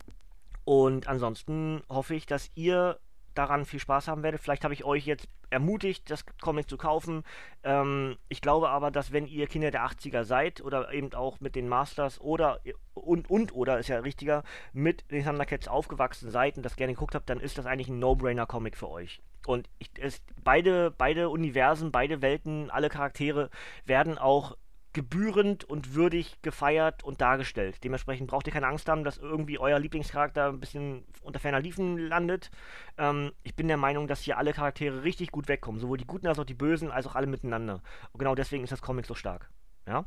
und 0.63 1.07
ansonsten 1.10 1.83
hoffe 1.89 2.15
ich, 2.15 2.25
dass 2.25 2.50
ihr 2.55 2.98
daran 3.33 3.65
viel 3.65 3.79
Spaß 3.79 4.07
haben 4.07 4.23
werdet. 4.23 4.41
Vielleicht 4.41 4.63
habe 4.63 4.73
ich 4.73 4.83
euch 4.83 5.05
jetzt 5.05 5.27
ermutigt, 5.50 6.09
das 6.09 6.25
Comic 6.41 6.69
zu 6.69 6.77
kaufen. 6.77 7.23
Ähm, 7.63 8.17
ich 8.29 8.41
glaube 8.41 8.69
aber, 8.69 8.91
dass 8.91 9.11
wenn 9.11 9.27
ihr 9.27 9.47
Kinder 9.47 9.71
der 9.71 9.85
80er 9.85 10.23
seid 10.23 10.61
oder 10.61 10.91
eben 10.93 11.13
auch 11.13 11.39
mit 11.39 11.55
den 11.55 11.67
Masters 11.69 12.19
oder 12.21 12.59
und 12.93 13.29
und 13.29 13.53
oder 13.53 13.79
ist 13.79 13.89
ja 13.89 14.00
richtiger 14.00 14.43
mit 14.73 15.09
den 15.11 15.23
Thundercats 15.23 15.67
aufgewachsen 15.67 16.31
seid 16.31 16.57
und 16.57 16.63
das 16.63 16.75
gerne 16.75 16.93
geguckt 16.93 17.15
habt, 17.15 17.29
dann 17.29 17.39
ist 17.39 17.57
das 17.57 17.65
eigentlich 17.65 17.89
ein 17.89 18.00
No-Brainer-Comic 18.00 18.77
für 18.77 18.89
euch. 18.89 19.21
Und 19.45 19.69
ich, 19.79 19.89
es, 20.00 20.21
beide, 20.43 20.91
beide 20.91 21.29
Universen, 21.29 21.91
beide 21.91 22.21
Welten, 22.21 22.69
alle 22.69 22.89
Charaktere 22.89 23.50
werden 23.85 24.17
auch 24.17 24.55
gebührend 24.93 25.63
und 25.63 25.95
würdig 25.95 26.41
gefeiert 26.41 27.03
und 27.03 27.21
dargestellt. 27.21 27.83
Dementsprechend 27.83 28.29
braucht 28.29 28.48
ihr 28.48 28.53
keine 28.53 28.67
Angst 28.67 28.89
haben, 28.89 29.03
dass 29.03 29.17
irgendwie 29.17 29.57
euer 29.57 29.79
Lieblingscharakter 29.79 30.50
ein 30.50 30.60
bisschen 30.60 31.05
unter 31.21 31.39
ferner 31.39 31.62
Liefen 31.62 31.98
landet. 31.98 32.51
Ähm, 32.98 33.31
ich 33.43 33.55
bin 33.55 33.67
der 33.67 33.77
Meinung, 33.77 34.07
dass 34.07 34.21
hier 34.21 34.38
alle 34.38 34.53
Charaktere 34.53 35.03
richtig 35.03 35.31
gut 35.31 35.48
wegkommen. 35.48 35.79
Sowohl 35.79 35.98
die 35.98 36.07
Guten 36.07 36.27
als 36.27 36.39
auch 36.39 36.45
die 36.45 36.53
Bösen, 36.53 36.91
als 36.91 37.07
auch 37.07 37.15
alle 37.15 37.27
miteinander. 37.27 37.81
Und 38.12 38.19
genau 38.19 38.36
deswegen 38.36 38.63
ist 38.63 38.71
das 38.71 38.81
Comic 38.81 39.05
so 39.05 39.15
stark. 39.15 39.49
Ja? 39.88 40.06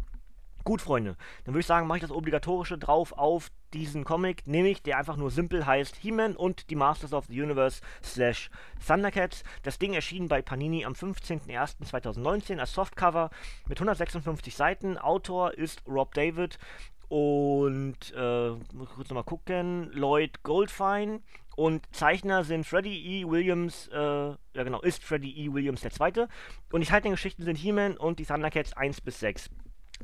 Gut, 0.65 0.81
Freunde, 0.81 1.17
dann 1.45 1.53
würde 1.53 1.61
ich 1.61 1.67
sagen, 1.67 1.87
mache 1.87 1.99
ich 1.99 2.03
das 2.03 2.11
Obligatorische 2.11 2.79
drauf 2.79 3.13
auf 3.13 3.51
diesen 3.75 4.05
Comic, 4.05 4.47
nämlich 4.47 4.83
der 4.83 4.97
einfach 4.97 5.17
nur 5.17 5.31
simpel 5.31 5.67
heißt 5.67 5.97
He-Man 5.97 6.37
und 6.37 6.71
die 6.71 6.75
Masters 6.75 7.13
of 7.13 7.27
the 7.27 7.43
Universe 7.43 7.83
slash 8.03 8.49
Thundercats. 8.87 9.45
Das 9.63 9.79
Ding 9.79 9.93
erschien 9.93 10.29
bei 10.29 10.41
Panini 10.41 10.87
am 10.87 10.95
15.01.2019 10.95 12.61
als 12.61 12.73
Softcover 12.73 13.29
mit 13.69 13.79
156 13.79 14.55
Seiten. 14.55 14.97
Autor 14.97 15.53
ist 15.53 15.83
Rob 15.87 16.15
David 16.15 16.59
und 17.09 17.97
äh, 18.15 18.53
kurz 18.95 19.11
nochmal 19.11 19.25
gucken, 19.25 19.91
Lloyd 19.93 20.43
Goldfein 20.45 21.23
und 21.57 21.85
Zeichner 21.95 22.43
sind 22.43 22.65
Freddie 22.65 23.21
E. 23.21 23.29
Williams, 23.29 23.89
äh, 23.89 23.97
ja 23.99 24.37
genau, 24.55 24.81
ist 24.81 25.05
Freddie 25.05 25.37
E. 25.39 25.53
Williams 25.53 25.83
der 25.83 25.91
Zweite. 25.91 26.29
Und 26.73 26.81
die 26.81 26.87
Zeichnungsgeschichten 26.87 27.45
sind 27.45 27.57
He-Man 27.57 27.97
und 27.99 28.19
die 28.19 28.25
Thundercats 28.25 28.73
1 28.73 29.03
bis 29.03 29.21
6. 29.21 29.51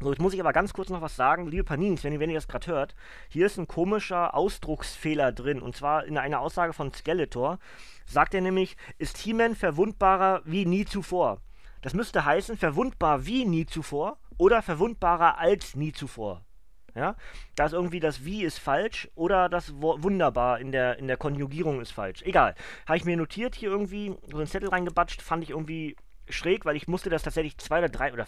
So, 0.03 0.11
jetzt 0.11 0.21
muss 0.21 0.33
ich 0.33 0.41
aber 0.41 0.55
ganz 0.55 0.73
kurz 0.73 0.89
noch 0.89 1.03
was 1.03 1.15
sagen. 1.15 1.47
Liebe 1.47 1.65
Panins, 1.65 2.03
wenn 2.05 2.15
ihr, 2.15 2.21
wenn 2.21 2.31
ihr 2.31 2.37
das 2.37 2.49
gerade 2.49 2.67
hört, 2.69 2.95
hier 3.29 3.45
ist 3.45 3.59
ein 3.59 3.69
komischer 3.69 4.35
Ausdrucksfehler 4.35 5.31
drin. 5.31 5.61
Und 5.61 5.77
zwar 5.77 6.07
in 6.07 6.17
einer 6.17 6.41
Aussage 6.41 6.73
von 6.73 6.91
Skeletor 6.91 7.59
sagt 8.07 8.33
er 8.33 8.41
nämlich, 8.41 8.79
ist 8.97 9.19
He-Man 9.19 9.55
verwundbarer 9.55 10.41
wie 10.47 10.65
nie 10.65 10.87
zuvor. 10.87 11.43
Das 11.83 11.93
müsste 11.93 12.25
heißen, 12.25 12.57
verwundbar 12.57 13.27
wie 13.27 13.45
nie 13.45 13.67
zuvor 13.67 14.17
oder 14.39 14.63
verwundbarer 14.63 15.37
als 15.37 15.77
nie 15.77 15.93
zuvor. 15.93 16.47
Ja, 16.95 17.15
da 17.55 17.67
ist 17.67 17.73
irgendwie 17.73 18.01
das 18.01 18.25
Wie 18.25 18.43
ist 18.43 18.59
falsch 18.59 19.09
oder 19.15 19.49
das 19.49 19.75
Wunderbar 19.75 20.59
in 20.59 20.73
der, 20.73 20.99
in 20.99 21.07
der 21.07 21.19
Konjugierung 21.19 21.81
ist 21.81 21.93
falsch. 21.93 22.23
Egal. 22.23 22.55
Habe 22.87 22.97
ich 22.97 23.05
mir 23.05 23.17
notiert 23.17 23.55
hier 23.55 23.71
irgendwie, 23.71 24.17
so 24.29 24.39
einen 24.39 24.47
Zettel 24.47 24.71
reingebatscht, 24.71 25.23
fand 25.23 25.45
ich 25.45 25.51
irgendwie 25.51 25.95
schräg, 26.29 26.65
weil 26.65 26.77
ich 26.77 26.89
musste 26.89 27.11
das 27.11 27.23
tatsächlich 27.23 27.59
zwei 27.59 27.79
oder 27.79 27.89
drei 27.89 28.13
oder 28.13 28.27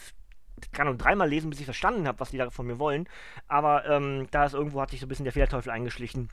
kann 0.71 0.87
nur 0.87 0.97
dreimal 0.97 1.29
lesen, 1.29 1.51
bis 1.51 1.59
ich 1.59 1.65
verstanden 1.65 2.07
habe, 2.07 2.21
was 2.21 2.31
die 2.31 2.39
da 2.39 2.51
von 2.51 2.67
mir 2.67 2.79
wollen. 2.79 3.09
Aber 3.49 3.85
ähm, 3.87 4.29
da 4.31 4.45
ist 4.45 4.55
irgendwo 4.55 4.81
hat 4.81 4.91
sich 4.91 5.01
so 5.01 5.07
ein 5.07 5.09
bisschen 5.09 5.25
der 5.25 5.33
Fehlerteufel 5.33 5.73
eingeschlichen. 5.73 6.29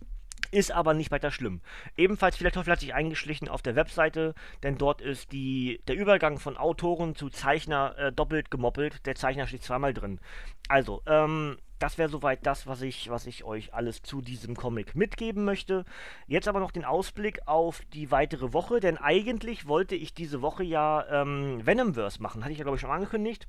Ist 0.52 0.72
aber 0.72 0.96
nicht 0.96 1.12
weiter 1.12 1.30
schlimm. 1.30 1.62
Ebenfalls 1.96 2.38
Fehlerteufel 2.38 2.72
hat 2.72 2.80
sich 2.80 2.96
eingeschlichen 2.96 3.50
auf 3.50 3.62
der 3.62 3.76
Webseite, 3.76 4.34
denn 4.64 4.78
dort 4.78 5.00
ist 5.00 5.32
die, 5.32 5.82
der 5.88 5.96
Übergang 5.96 6.40
von 6.40 6.58
Autoren 6.58 7.16
zu 7.16 7.30
Zeichner 7.30 7.96
äh, 7.98 8.12
doppelt 8.12 8.50
gemoppelt. 8.50 9.06
Der 9.06 9.16
Zeichner 9.16 9.46
steht 9.46 9.64
zweimal 9.64 9.94
drin. 9.94 10.20
Also, 10.68 11.04
ähm, 11.06 11.58
das 11.78 11.98
wäre 11.98 12.10
soweit 12.10 12.46
das, 12.46 12.68
was 12.68 12.82
ich, 12.82 13.10
was 13.10 13.28
ich 13.28 13.44
euch 13.44 13.74
alles 13.74 14.02
zu 14.02 14.22
diesem 14.22 14.56
Comic 14.56 14.96
mitgeben 14.96 15.46
möchte. 15.46 15.86
Jetzt 16.28 16.48
aber 16.48 16.60
noch 16.60 16.72
den 16.72 16.84
Ausblick 16.84 17.48
auf 17.48 17.82
die 17.94 18.12
weitere 18.12 18.52
Woche, 18.52 18.80
denn 18.80 18.98
eigentlich 18.98 19.68
wollte 19.68 19.96
ich 19.96 20.14
diese 20.14 20.42
Woche 20.42 20.64
ja 20.64 21.06
ähm, 21.10 21.66
Venomverse 21.66 22.22
machen. 22.22 22.44
Hatte 22.44 22.52
ich 22.52 22.58
ja, 22.58 22.64
glaube 22.64 22.76
ich, 22.76 22.82
schon 22.82 22.92
angekündigt. 22.92 23.48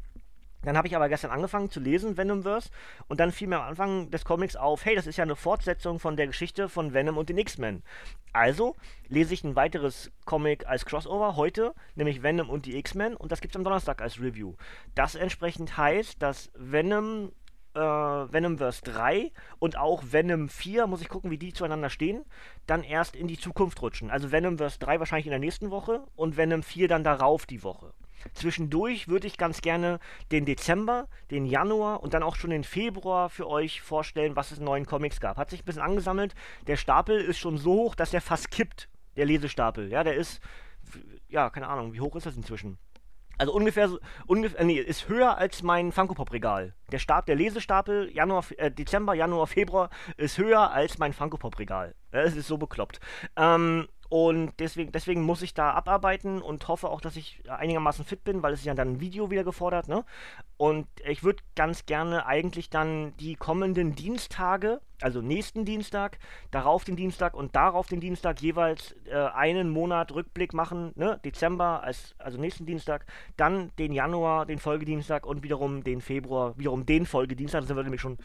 Dann 0.63 0.77
habe 0.77 0.89
ich 0.89 0.97
aber 0.97 1.09
gestern 1.09 1.31
angefangen 1.31 1.71
zu 1.71 1.81
lesen, 1.81 2.17
Venomverse, 2.17 2.71
und 3.09 3.21
dann 3.21 3.33
fiel 3.33 3.49
mir 3.49 3.61
am 3.61 3.69
Anfang 3.69 4.11
des 4.11 4.25
Comics 4.25 4.57
auf, 4.57 4.85
hey, 4.85 4.95
das 4.95 5.07
ist 5.07 5.17
ja 5.17 5.25
eine 5.25 5.37
Fortsetzung 5.37 5.99
von 5.99 6.17
der 6.17 6.27
Geschichte 6.27 6.69
von 6.69 6.93
Venom 6.93 7.17
und 7.17 7.29
den 7.29 7.39
X-Men. 7.39 7.83
Also 8.33 8.77
lese 9.09 9.35
ich 9.35 9.43
ein 9.43 9.57
weiteres 9.57 10.13
Comic 10.25 10.67
als 10.67 10.85
Crossover 10.85 11.37
heute, 11.37 11.75
nämlich 11.95 12.23
Venom 12.23 12.51
und 12.51 12.67
die 12.67 12.77
X-Men, 12.77 13.17
und 13.17 13.33
das 13.33 13.41
gibt 13.41 13.55
es 13.55 13.57
am 13.57 13.65
Donnerstag 13.65 14.03
als 14.03 14.21
Review. 14.21 14.55
Das 14.95 15.15
entsprechend 15.15 15.77
heißt, 15.77 16.23
dass 16.23 16.51
Venom 16.55 17.33
äh, 17.75 17.81
Venomverse 17.81 18.83
3 18.83 19.33
und 19.59 19.79
auch 19.79 20.03
Venom 20.11 20.49
4, 20.49 20.87
muss 20.87 21.03
ich 21.03 21.09
gucken, 21.09 21.31
wie 21.31 21.39
die 21.39 21.53
zueinander 21.53 21.91
stehen, 21.91 22.25
dann 22.67 22.83
erst 22.83 23.17
in 23.17 23.29
die 23.29 23.39
Zukunft 23.39 23.81
rutschen. 23.83 24.11
Also 24.11 24.33
Venomverse 24.33 24.79
3 24.79 24.99
wahrscheinlich 24.99 25.27
in 25.27 25.31
der 25.31 25.39
nächsten 25.39 25.71
Woche 25.71 26.05
und 26.17 26.37
Venom 26.37 26.63
4 26.63 26.89
dann 26.89 27.05
darauf 27.05 27.47
die 27.47 27.63
Woche. 27.63 27.93
Zwischendurch 28.35 29.09
würde 29.09 29.27
ich 29.27 29.37
ganz 29.37 29.61
gerne 29.61 29.99
den 30.31 30.45
Dezember, 30.45 31.09
den 31.31 31.47
Januar 31.47 32.03
und 32.03 32.15
dann 32.15 32.23
auch 32.23 32.37
schon 32.37 32.51
den 32.51 32.65
Februar 32.65 33.29
für 33.31 33.49
euch 33.49 33.81
vorstellen, 33.81 34.37
was 34.37 34.51
es 34.51 34.59
in 34.59 34.65
neuen 34.65 34.87
Comics 34.87 35.21
gab. 35.21 35.37
Hat 35.37 35.51
sich 35.51 35.63
ein 35.63 35.65
bisschen 35.65 35.83
angesammelt. 35.83 36.35
Der 36.67 36.77
Stapel 36.77 37.21
ist 37.21 37.39
schon 37.39 37.59
so 37.59 37.73
hoch, 37.75 37.95
dass 37.95 38.11
der 38.11 38.21
fast 38.21 38.51
kippt, 38.51 38.89
der 39.17 39.27
Lesestapel. 39.27 39.91
Ja, 39.91 40.05
der 40.05 40.15
ist, 40.15 40.41
ja, 41.29 41.51
keine 41.51 41.69
Ahnung, 41.69 41.93
wie 41.93 42.01
hoch 42.01 42.17
ist 42.17 42.27
das 42.27 42.37
inzwischen? 42.37 42.79
Also 43.39 43.55
ungefähr, 43.55 43.89
so- 43.89 43.99
ungefähr, 44.27 44.63
nee, 44.65 44.75
ist 44.79 45.09
höher 45.09 45.39
als 45.39 45.63
mein 45.63 45.93
Funko 45.93 46.13
Pop 46.13 46.31
Regal. 46.31 46.75
Der 46.93 46.99
Stab, 46.99 47.25
der 47.25 47.37
Lesestapel, 47.37 48.11
Januar, 48.13 48.45
äh, 48.59 48.71
Dezember, 48.71 49.15
Januar, 49.15 49.47
Februar, 49.47 49.89
ist 50.19 50.37
höher 50.37 50.71
als 50.73 50.99
mein 50.99 51.15
Funko 51.15 51.39
Pop 51.39 51.59
Regal. 51.59 51.95
Es 52.11 52.37
ist 52.37 52.49
so 52.49 52.59
bekloppt. 52.59 53.01
Ähm, 53.37 53.89
und 54.11 54.55
deswegen, 54.59 54.91
deswegen 54.91 55.23
muss 55.23 55.41
ich 55.41 55.55
da 55.55 55.71
abarbeiten 55.71 56.43
und 56.43 56.67
hoffe 56.67 56.89
auch, 56.89 57.01
dass 57.01 57.15
ich 57.15 57.45
einigermaßen 57.49 58.05
fit 58.05 58.25
bin, 58.25 58.43
weil 58.43 58.53
es 58.53 58.59
ist 58.61 58.67
ja 58.67 58.75
dann 58.75 58.95
ein 58.95 59.01
Video 59.01 59.31
wieder 59.31 59.45
gefordert, 59.45 59.87
ne? 59.87 60.05
Und 60.57 60.89
ich 61.07 61.23
würde 61.23 61.45
ganz 61.55 61.87
gerne 61.87 62.27
eigentlich 62.27 62.71
dann 62.71 63.17
die 63.19 63.37
kommenden 63.37 63.95
Dienstage, 63.95 64.81
also 65.01 65.23
nächsten 65.23 65.65
Dienstag, 65.65 66.19
darauf 66.51 66.83
den 66.83 66.97
Dienstag 66.97 67.35
und 67.35 67.55
darauf 67.55 67.87
den 67.87 68.01
Dienstag 68.01 68.43
jeweils 68.43 68.97
äh, 69.07 69.15
einen 69.15 69.71
Monat 69.71 70.13
Rückblick 70.13 70.55
machen, 70.55 70.91
ne? 70.97 71.21
Dezember, 71.25 71.85
als, 71.85 72.17
also 72.19 72.37
nächsten 72.37 72.67
Dienstag, 72.67 73.07
dann 73.37 73.71
den 73.79 73.93
Januar, 73.93 74.45
den 74.45 74.59
Folgedienstag 74.59 75.25
und 75.25 75.45
wiederum 75.45 75.85
den 75.85 76.01
Februar, 76.01 76.59
wiederum 76.59 76.85
den 76.85 77.07
Folgedienstag, 77.07 77.61
da 77.61 77.67
sind 77.69 77.77
wir 77.77 77.85
nämlich 77.85 78.01
schon 78.01 78.19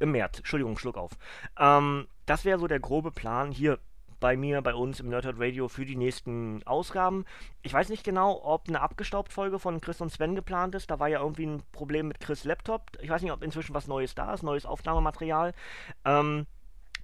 im 0.00 0.10
März. 0.10 0.38
Entschuldigung, 0.38 0.76
Schluck 0.78 0.96
auf. 0.96 1.12
Ähm, 1.56 2.08
das 2.26 2.44
wäre 2.44 2.58
so 2.58 2.66
der 2.66 2.80
grobe 2.80 3.12
Plan 3.12 3.52
hier 3.52 3.78
bei 4.20 4.36
mir, 4.36 4.62
bei 4.62 4.74
uns 4.74 5.00
im 5.00 5.08
Nerdhurt 5.08 5.36
Radio 5.38 5.68
für 5.68 5.84
die 5.84 5.96
nächsten 5.96 6.62
Ausgaben. 6.66 7.24
Ich 7.62 7.72
weiß 7.72 7.88
nicht 7.88 8.04
genau, 8.04 8.40
ob 8.42 8.68
eine 8.68 8.80
Abgestaubt-Folge 8.80 9.58
von 9.58 9.80
Chris 9.80 10.00
und 10.00 10.10
Sven 10.10 10.34
geplant 10.34 10.74
ist. 10.74 10.90
Da 10.90 10.98
war 10.98 11.08
ja 11.08 11.20
irgendwie 11.20 11.46
ein 11.46 11.62
Problem 11.72 12.08
mit 12.08 12.20
Chris 12.20 12.44
Laptop. 12.44 12.82
Ich 13.00 13.10
weiß 13.10 13.22
nicht, 13.22 13.32
ob 13.32 13.42
inzwischen 13.42 13.74
was 13.74 13.86
Neues 13.86 14.14
da 14.14 14.34
ist, 14.34 14.42
neues 14.42 14.66
Aufnahmematerial. 14.66 15.54
Ähm, 16.04 16.46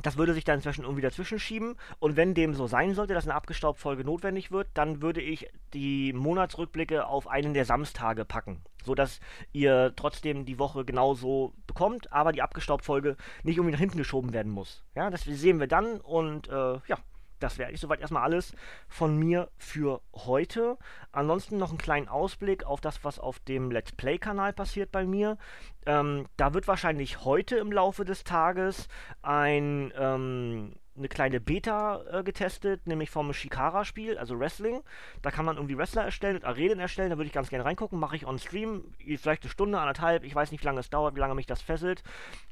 das 0.04 0.18
würde 0.18 0.34
sich 0.34 0.44
dann 0.44 0.56
inzwischen 0.56 0.82
irgendwie 0.82 1.00
dazwischen 1.02 1.38
schieben. 1.38 1.76
Und 1.98 2.16
wenn 2.16 2.34
dem 2.34 2.54
so 2.54 2.66
sein 2.66 2.94
sollte, 2.94 3.14
dass 3.14 3.24
eine 3.24 3.34
Abgestaubt-Folge 3.34 4.04
notwendig 4.04 4.52
wird, 4.52 4.68
dann 4.74 5.00
würde 5.00 5.22
ich 5.22 5.48
die 5.72 6.12
Monatsrückblicke 6.12 7.06
auf 7.06 7.26
einen 7.26 7.54
der 7.54 7.64
Samstage 7.64 8.26
packen. 8.26 8.60
Sodass 8.84 9.20
ihr 9.52 9.94
trotzdem 9.96 10.44
die 10.44 10.58
Woche 10.58 10.84
genauso 10.84 11.54
bekommt, 11.66 12.12
aber 12.12 12.32
die 12.32 12.42
Abgestaubt-Folge 12.42 13.16
nicht 13.44 13.56
irgendwie 13.56 13.72
nach 13.72 13.80
hinten 13.80 13.96
geschoben 13.96 14.34
werden 14.34 14.52
muss. 14.52 14.84
Ja, 14.94 15.08
das 15.08 15.22
sehen 15.22 15.58
wir 15.58 15.68
dann 15.68 16.00
und 16.02 16.48
äh, 16.48 16.52
ja. 16.86 16.98
Das 17.44 17.58
wäre 17.58 17.68
eigentlich 17.68 17.80
soweit 17.80 18.00
erstmal 18.00 18.22
alles 18.22 18.54
von 18.88 19.18
mir 19.18 19.50
für 19.58 20.00
heute. 20.14 20.78
Ansonsten 21.12 21.58
noch 21.58 21.68
einen 21.68 21.78
kleinen 21.78 22.08
Ausblick 22.08 22.64
auf 22.64 22.80
das, 22.80 23.04
was 23.04 23.18
auf 23.18 23.38
dem 23.38 23.70
Let's 23.70 23.92
Play-Kanal 23.92 24.54
passiert 24.54 24.90
bei 24.90 25.04
mir. 25.04 25.36
Ähm, 25.84 26.26
da 26.38 26.54
wird 26.54 26.66
wahrscheinlich 26.68 27.24
heute 27.26 27.56
im 27.56 27.70
Laufe 27.70 28.06
des 28.06 28.24
Tages 28.24 28.88
ein, 29.20 29.92
ähm, 29.98 30.74
eine 30.96 31.08
kleine 31.08 31.40
Beta 31.40 32.02
äh, 32.10 32.22
getestet, 32.22 32.86
nämlich 32.86 33.10
vom 33.10 33.32
Shikara-Spiel, 33.32 34.16
also 34.16 34.38
Wrestling. 34.38 34.82
Da 35.22 35.30
kann 35.30 35.44
man 35.44 35.56
irgendwie 35.56 35.76
Wrestler 35.76 36.04
erstellen 36.04 36.36
und 36.36 36.44
Arenen 36.44 36.78
erstellen. 36.78 37.10
Da 37.10 37.16
würde 37.16 37.26
ich 37.26 37.32
ganz 37.32 37.48
gerne 37.48 37.64
reingucken. 37.64 37.98
Mache 37.98 38.16
ich 38.16 38.26
on 38.26 38.38
Stream. 38.38 38.84
Vielleicht 39.16 39.42
eine 39.42 39.50
Stunde, 39.50 39.78
anderthalb. 39.78 40.24
Ich 40.24 40.34
weiß 40.34 40.52
nicht, 40.52 40.62
wie 40.62 40.66
lange 40.66 40.80
es 40.80 40.90
dauert, 40.90 41.16
wie 41.16 41.20
lange 41.20 41.34
mich 41.34 41.46
das 41.46 41.62
fesselt. 41.62 42.02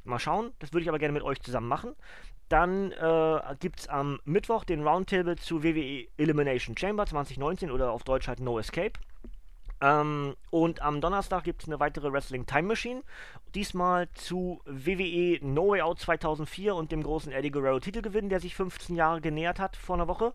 Mal 0.04 0.18
schauen. 0.18 0.52
Das 0.58 0.72
würde 0.72 0.82
ich 0.82 0.88
aber 0.88 0.98
gerne 0.98 1.12
mit 1.12 1.22
euch 1.22 1.40
zusammen 1.40 1.68
machen. 1.68 1.94
Dann 2.48 2.92
äh, 2.92 3.40
gibt 3.60 3.80
es 3.80 3.88
am 3.88 4.20
Mittwoch 4.24 4.64
den 4.64 4.86
Roundtable 4.86 5.36
zu 5.36 5.62
WWE 5.62 6.06
Elimination 6.18 6.76
Chamber 6.76 7.06
2019 7.06 7.70
oder 7.70 7.92
auf 7.92 8.02
Deutsch 8.02 8.28
halt 8.28 8.40
No 8.40 8.58
Escape. 8.58 8.92
Ähm, 9.82 10.36
und 10.50 10.80
am 10.80 11.00
Donnerstag 11.00 11.42
gibt 11.44 11.62
es 11.62 11.68
eine 11.68 11.80
weitere 11.80 12.12
Wrestling 12.12 12.46
Time 12.46 12.68
Machine. 12.68 13.02
Diesmal 13.54 14.08
zu 14.12 14.62
WWE 14.64 15.38
No 15.42 15.70
Way 15.70 15.82
Out 15.82 15.98
2004 16.00 16.74
und 16.74 16.92
dem 16.92 17.02
großen 17.02 17.32
Eddie 17.32 17.50
Guerrero 17.50 17.80
Titelgewinn, 17.80 18.28
der 18.28 18.40
sich 18.40 18.54
15 18.54 18.94
Jahre 18.94 19.20
genähert 19.20 19.58
hat 19.58 19.76
vor 19.76 19.96
einer 19.96 20.08
Woche. 20.08 20.32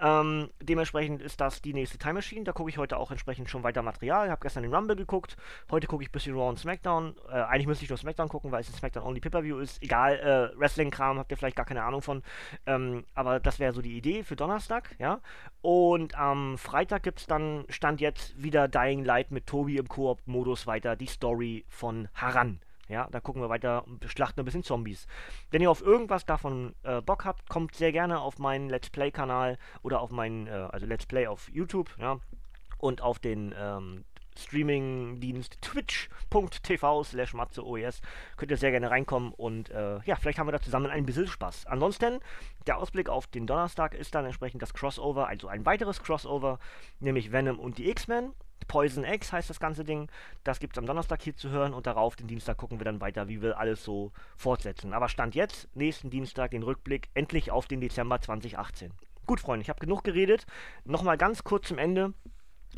Ähm, 0.00 0.48
dementsprechend 0.60 1.22
ist 1.22 1.40
das 1.40 1.60
die 1.60 1.74
nächste 1.74 1.98
Time 1.98 2.14
Machine. 2.14 2.44
Da 2.44 2.52
gucke 2.52 2.70
ich 2.70 2.78
heute 2.78 2.96
auch 2.96 3.10
entsprechend 3.10 3.50
schon 3.50 3.62
weiter 3.62 3.82
Material. 3.82 4.26
Ich 4.26 4.30
habe 4.30 4.40
gestern 4.40 4.62
den 4.62 4.74
Rumble 4.74 4.96
geguckt. 4.96 5.36
Heute 5.70 5.86
gucke 5.86 6.02
ich 6.02 6.08
ein 6.08 6.12
bisschen 6.12 6.34
Raw 6.34 6.48
und 6.48 6.58
SmackDown. 6.58 7.14
Äh, 7.30 7.34
eigentlich 7.34 7.66
müsste 7.66 7.84
ich 7.84 7.90
nur 7.90 7.98
SmackDown 7.98 8.28
gucken, 8.28 8.50
weil 8.50 8.62
es 8.62 8.70
ein 8.70 8.74
SmackDown 8.74 9.04
Only 9.04 9.20
Pay-Per-View 9.20 9.58
ist. 9.58 9.82
Egal, 9.82 10.18
äh, 10.18 10.58
Wrestling-Kram 10.58 11.18
habt 11.18 11.30
ihr 11.30 11.36
vielleicht 11.36 11.56
gar 11.56 11.66
keine 11.66 11.84
Ahnung 11.84 12.00
von. 12.00 12.22
Ähm, 12.66 13.04
aber 13.14 13.38
das 13.38 13.58
wäre 13.58 13.74
so 13.74 13.82
die 13.82 13.96
Idee 13.96 14.24
für 14.24 14.34
Donnerstag, 14.34 14.96
ja. 14.98 15.20
Und 15.60 16.16
am 16.16 16.56
Freitag 16.56 17.02
gibt 17.02 17.20
es 17.20 17.26
dann, 17.26 17.64
Stand 17.68 18.00
jetzt, 18.00 18.40
wieder 18.42 18.68
Dying 18.78 19.04
Light 19.04 19.32
mit 19.32 19.48
Tobi 19.48 19.76
im 19.76 19.88
Koop-Modus 19.88 20.68
weiter. 20.68 20.94
Die 20.94 21.08
Story 21.08 21.64
von 21.68 22.06
Haran. 22.14 22.60
Ja, 22.88 23.08
da 23.10 23.18
gucken 23.18 23.42
wir 23.42 23.48
weiter 23.48 23.84
und 23.88 24.04
schlachten 24.08 24.38
ein 24.38 24.44
bisschen 24.44 24.62
Zombies. 24.62 25.08
Wenn 25.50 25.60
ihr 25.60 25.70
auf 25.70 25.82
irgendwas 25.82 26.24
davon 26.24 26.76
äh, 26.84 27.02
Bock 27.02 27.24
habt, 27.24 27.48
kommt 27.48 27.74
sehr 27.74 27.90
gerne 27.90 28.20
auf 28.20 28.38
meinen 28.38 28.70
Let's 28.70 28.88
Play-Kanal 28.90 29.58
oder 29.82 30.00
auf 30.00 30.12
meinen, 30.12 30.46
äh, 30.46 30.68
also 30.70 30.86
Let's 30.86 31.06
Play 31.06 31.26
auf 31.26 31.48
YouTube, 31.48 31.90
ja, 31.98 32.20
und 32.78 33.02
auf 33.02 33.18
den 33.18 33.52
ähm, 33.58 34.04
Streaming-Dienst 34.38 35.60
twitch.tv 35.60 37.02
slash 37.02 37.34
matzeoes. 37.34 38.00
Könnt 38.36 38.52
ihr 38.52 38.56
sehr 38.56 38.70
gerne 38.70 38.92
reinkommen 38.92 39.32
und 39.32 39.70
äh, 39.70 39.98
ja, 40.04 40.14
vielleicht 40.14 40.38
haben 40.38 40.46
wir 40.46 40.52
da 40.52 40.60
zusammen 40.60 40.86
ein 40.86 41.04
bisschen 41.04 41.26
Spaß. 41.26 41.66
Ansonsten, 41.66 42.20
der 42.68 42.78
Ausblick 42.78 43.08
auf 43.08 43.26
den 43.26 43.48
Donnerstag 43.48 43.94
ist 43.94 44.14
dann 44.14 44.24
entsprechend 44.24 44.62
das 44.62 44.72
Crossover, 44.72 45.26
also 45.26 45.48
ein 45.48 45.66
weiteres 45.66 46.00
Crossover, 46.00 46.60
nämlich 47.00 47.32
Venom 47.32 47.58
und 47.58 47.78
die 47.78 47.90
X-Men. 47.90 48.32
Poison 48.66 49.04
X 49.04 49.32
heißt 49.32 49.48
das 49.48 49.60
ganze 49.60 49.84
Ding. 49.84 50.10
Das 50.44 50.58
gibt 50.58 50.76
es 50.76 50.78
am 50.78 50.86
Donnerstag 50.86 51.22
hier 51.22 51.36
zu 51.36 51.50
hören 51.50 51.72
und 51.74 51.86
darauf, 51.86 52.16
den 52.16 52.26
Dienstag, 52.26 52.56
gucken 52.56 52.80
wir 52.80 52.84
dann 52.84 53.00
weiter, 53.00 53.28
wie 53.28 53.40
wir 53.40 53.58
alles 53.58 53.84
so 53.84 54.12
fortsetzen. 54.36 54.92
Aber 54.92 55.08
Stand 55.08 55.34
jetzt, 55.34 55.68
nächsten 55.74 56.10
Dienstag, 56.10 56.50
den 56.50 56.62
Rückblick 56.62 57.08
endlich 57.14 57.50
auf 57.50 57.66
den 57.66 57.80
Dezember 57.80 58.20
2018. 58.20 58.92
Gut, 59.26 59.40
Freunde, 59.40 59.62
ich 59.62 59.68
habe 59.68 59.80
genug 59.80 60.04
geredet. 60.04 60.46
Nochmal 60.84 61.18
ganz 61.18 61.44
kurz 61.44 61.68
zum 61.68 61.78
Ende. 61.78 62.14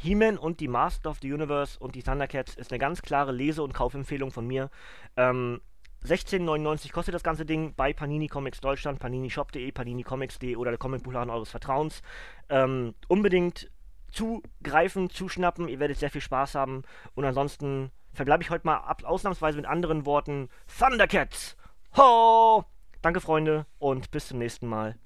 He-Man 0.01 0.39
und 0.39 0.61
die 0.61 0.69
Master 0.69 1.11
of 1.11 1.19
the 1.21 1.33
Universe 1.33 1.79
und 1.79 1.95
die 1.95 2.03
Thundercats 2.03 2.55
ist 2.55 2.73
eine 2.73 2.79
ganz 2.79 3.03
klare 3.03 3.33
Lese- 3.33 3.63
und 3.63 3.75
Kaufempfehlung 3.75 4.31
von 4.31 4.47
mir. 4.47 4.71
Ähm, 5.17 5.61
16,99 6.05 6.93
kostet 6.93 7.15
das 7.15 7.23
ganze 7.23 7.45
Ding 7.45 7.75
bei 7.75 7.93
Panini 7.93 8.27
Comics 8.27 8.61
Deutschland, 8.61 8.99
paninishop.de, 8.99 9.71
paninicomics.de 9.71 10.57
oder 10.57 10.71
der 10.71 10.79
Comicbuchladen 10.79 11.31
eures 11.31 11.51
Vertrauens. 11.51 12.03
Ähm, 12.49 12.95
unbedingt 13.09 13.71
zugreifen, 14.13 15.11
zuschnappen, 15.11 15.69
ihr 15.69 15.81
werdet 15.81 15.99
sehr 15.99 16.11
viel 16.11 16.21
Spaß 16.21 16.55
haben. 16.55 16.83
Und 17.15 17.25
ansonsten 17.25 17.91
verbleibe 18.13 18.43
ich 18.43 18.51
heute 18.51 18.67
mal 18.67 18.97
ausnahmsweise 19.05 19.57
mit 19.57 19.67
anderen 19.67 20.07
Worten. 20.07 20.49
Thundercats! 20.79 21.57
Ho! 21.97 22.65
Danke, 23.03 23.21
Freunde, 23.21 23.67
und 23.79 24.11
bis 24.11 24.29
zum 24.29 24.39
nächsten 24.39 24.67
Mal. 24.67 24.97